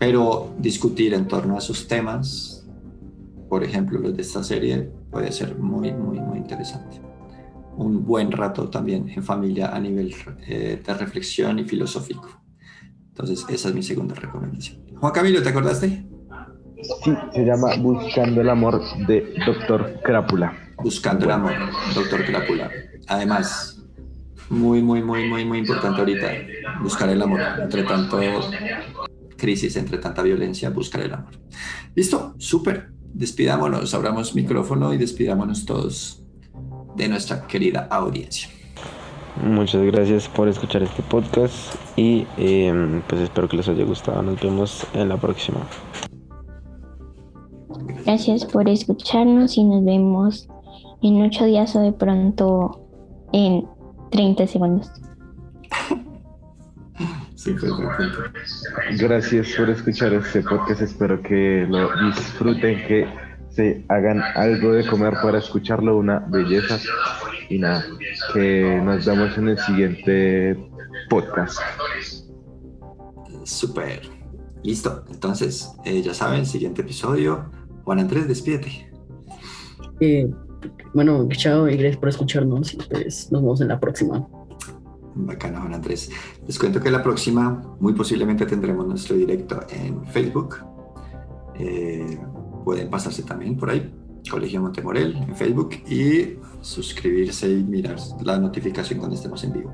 Pero 0.00 0.52
discutir 0.58 1.14
en 1.14 1.28
torno 1.28 1.54
a 1.54 1.58
esos 1.58 1.86
temas, 1.86 2.66
por 3.48 3.62
ejemplo, 3.62 4.00
los 4.00 4.16
de 4.16 4.22
esta 4.22 4.42
serie, 4.42 4.90
puede 5.12 5.30
ser 5.30 5.56
muy, 5.56 5.92
muy, 5.92 6.18
muy 6.18 6.38
interesante 6.38 7.00
un 7.80 8.04
buen 8.04 8.30
rato 8.30 8.68
también 8.68 9.08
en 9.08 9.22
familia 9.22 9.74
a 9.74 9.80
nivel 9.80 10.14
eh, 10.46 10.82
de 10.84 10.94
reflexión 10.94 11.58
y 11.58 11.64
filosófico. 11.64 12.28
Entonces, 13.08 13.44
esa 13.48 13.68
es 13.68 13.74
mi 13.74 13.82
segunda 13.82 14.14
recomendación. 14.14 14.80
Juan 14.98 15.12
Camilo, 15.12 15.42
¿te 15.42 15.48
acordaste? 15.48 16.06
Sí, 17.04 17.12
se 17.32 17.44
llama 17.44 17.76
Buscando 17.78 18.40
el 18.40 18.48
amor 18.48 18.82
de 19.06 19.34
Doctor 19.46 20.00
Crápula. 20.02 20.56
Buscando 20.82 21.26
el 21.26 21.30
amor, 21.30 21.52
Doctor 21.94 22.24
Crápula. 22.24 22.70
Además, 23.06 23.82
muy, 24.48 24.82
muy, 24.82 25.02
muy, 25.02 25.28
muy, 25.28 25.44
muy 25.44 25.58
importante 25.58 26.00
ahorita, 26.00 26.28
buscar 26.82 27.08
el 27.10 27.20
amor. 27.20 27.40
Entre 27.62 27.82
tanto 27.82 28.18
crisis, 29.40 29.76
entre 29.76 29.98
tanta 29.98 30.22
violencia, 30.22 30.70
buscar 30.70 31.00
el 31.02 31.14
amor. 31.14 31.32
Listo, 31.94 32.34
súper. 32.38 32.90
Despidámonos, 33.12 33.92
abramos 33.94 34.34
micrófono 34.34 34.94
y 34.94 34.98
despidámonos 34.98 35.64
todos 35.64 36.22
de 36.96 37.08
nuestra 37.08 37.46
querida 37.46 37.88
audiencia. 37.90 38.48
Muchas 39.42 39.82
gracias 39.82 40.28
por 40.28 40.48
escuchar 40.48 40.82
este 40.82 41.02
podcast 41.02 41.74
y 41.96 42.26
eh, 42.36 43.02
pues 43.08 43.22
espero 43.22 43.48
que 43.48 43.56
les 43.56 43.68
haya 43.68 43.84
gustado. 43.84 44.22
Nos 44.22 44.40
vemos 44.40 44.86
en 44.92 45.08
la 45.08 45.16
próxima. 45.16 45.66
Gracias 48.04 48.44
por 48.44 48.68
escucharnos 48.68 49.56
y 49.56 49.64
nos 49.64 49.84
vemos 49.84 50.48
en 51.02 51.22
ocho 51.22 51.46
días 51.46 51.74
o 51.74 51.80
de 51.80 51.92
pronto 51.92 52.80
en 53.32 53.66
30 54.10 54.46
segundos. 54.46 54.90
Sí, 57.40 57.54
fue 57.54 57.70
buen 57.70 57.88
punto. 57.96 58.18
Gracias 58.98 59.54
por 59.56 59.70
escuchar 59.70 60.12
este 60.12 60.42
podcast. 60.42 60.82
Espero 60.82 61.22
que 61.22 61.66
lo 61.70 61.88
disfruten, 62.04 62.86
que 62.86 63.08
se 63.48 63.82
hagan 63.88 64.20
algo 64.34 64.72
de 64.74 64.86
comer 64.86 65.14
para 65.22 65.38
escucharlo, 65.38 65.96
una 65.96 66.18
belleza. 66.18 66.78
Y 67.48 67.58
nada, 67.58 67.82
que 68.34 68.78
nos 68.84 69.06
vemos 69.06 69.38
en 69.38 69.48
el 69.48 69.58
siguiente 69.58 70.68
podcast. 71.08 71.58
Súper. 73.44 74.02
Listo. 74.62 75.02
Entonces, 75.10 75.72
eh, 75.86 76.02
ya 76.02 76.12
saben, 76.12 76.44
siguiente 76.44 76.82
episodio. 76.82 77.50
Juan 77.84 78.00
Andrés, 78.00 78.28
despídete. 78.28 78.92
Eh, 80.00 80.30
bueno, 80.92 81.26
chao 81.30 81.70
y 81.70 81.78
gracias 81.78 81.96
por 81.96 82.10
escucharnos. 82.10 82.74
Y 82.74 82.76
pues 82.76 83.32
nos 83.32 83.40
vemos 83.40 83.62
en 83.62 83.68
la 83.68 83.80
próxima. 83.80 84.28
Bacana, 85.14 85.60
Juan 85.60 85.74
Andrés. 85.74 86.10
Les 86.46 86.58
cuento 86.58 86.80
que 86.80 86.90
la 86.90 87.02
próxima, 87.02 87.62
muy 87.80 87.92
posiblemente 87.92 88.46
tendremos 88.46 88.86
nuestro 88.86 89.16
directo 89.16 89.60
en 89.70 90.04
Facebook. 90.06 90.56
Eh, 91.58 92.18
pueden 92.64 92.90
pasarse 92.90 93.22
también 93.22 93.56
por 93.56 93.70
ahí, 93.70 93.92
Colegio 94.30 94.60
Montemorel 94.60 95.16
en 95.16 95.34
Facebook 95.34 95.70
y 95.88 96.38
suscribirse 96.60 97.50
y 97.50 97.62
mirar 97.62 97.96
la 98.22 98.38
notificación 98.38 98.98
cuando 98.98 99.16
estemos 99.16 99.42
en 99.44 99.52
vivo. 99.52 99.72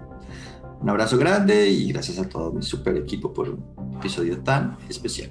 Un 0.80 0.90
abrazo 0.90 1.16
grande 1.16 1.68
y 1.68 1.92
gracias 1.92 2.18
a 2.18 2.28
todo 2.28 2.52
mi 2.52 2.62
super 2.62 2.96
equipo 2.96 3.32
por 3.32 3.48
un 3.48 3.64
episodio 3.96 4.38
tan 4.42 4.76
especial. 4.88 5.30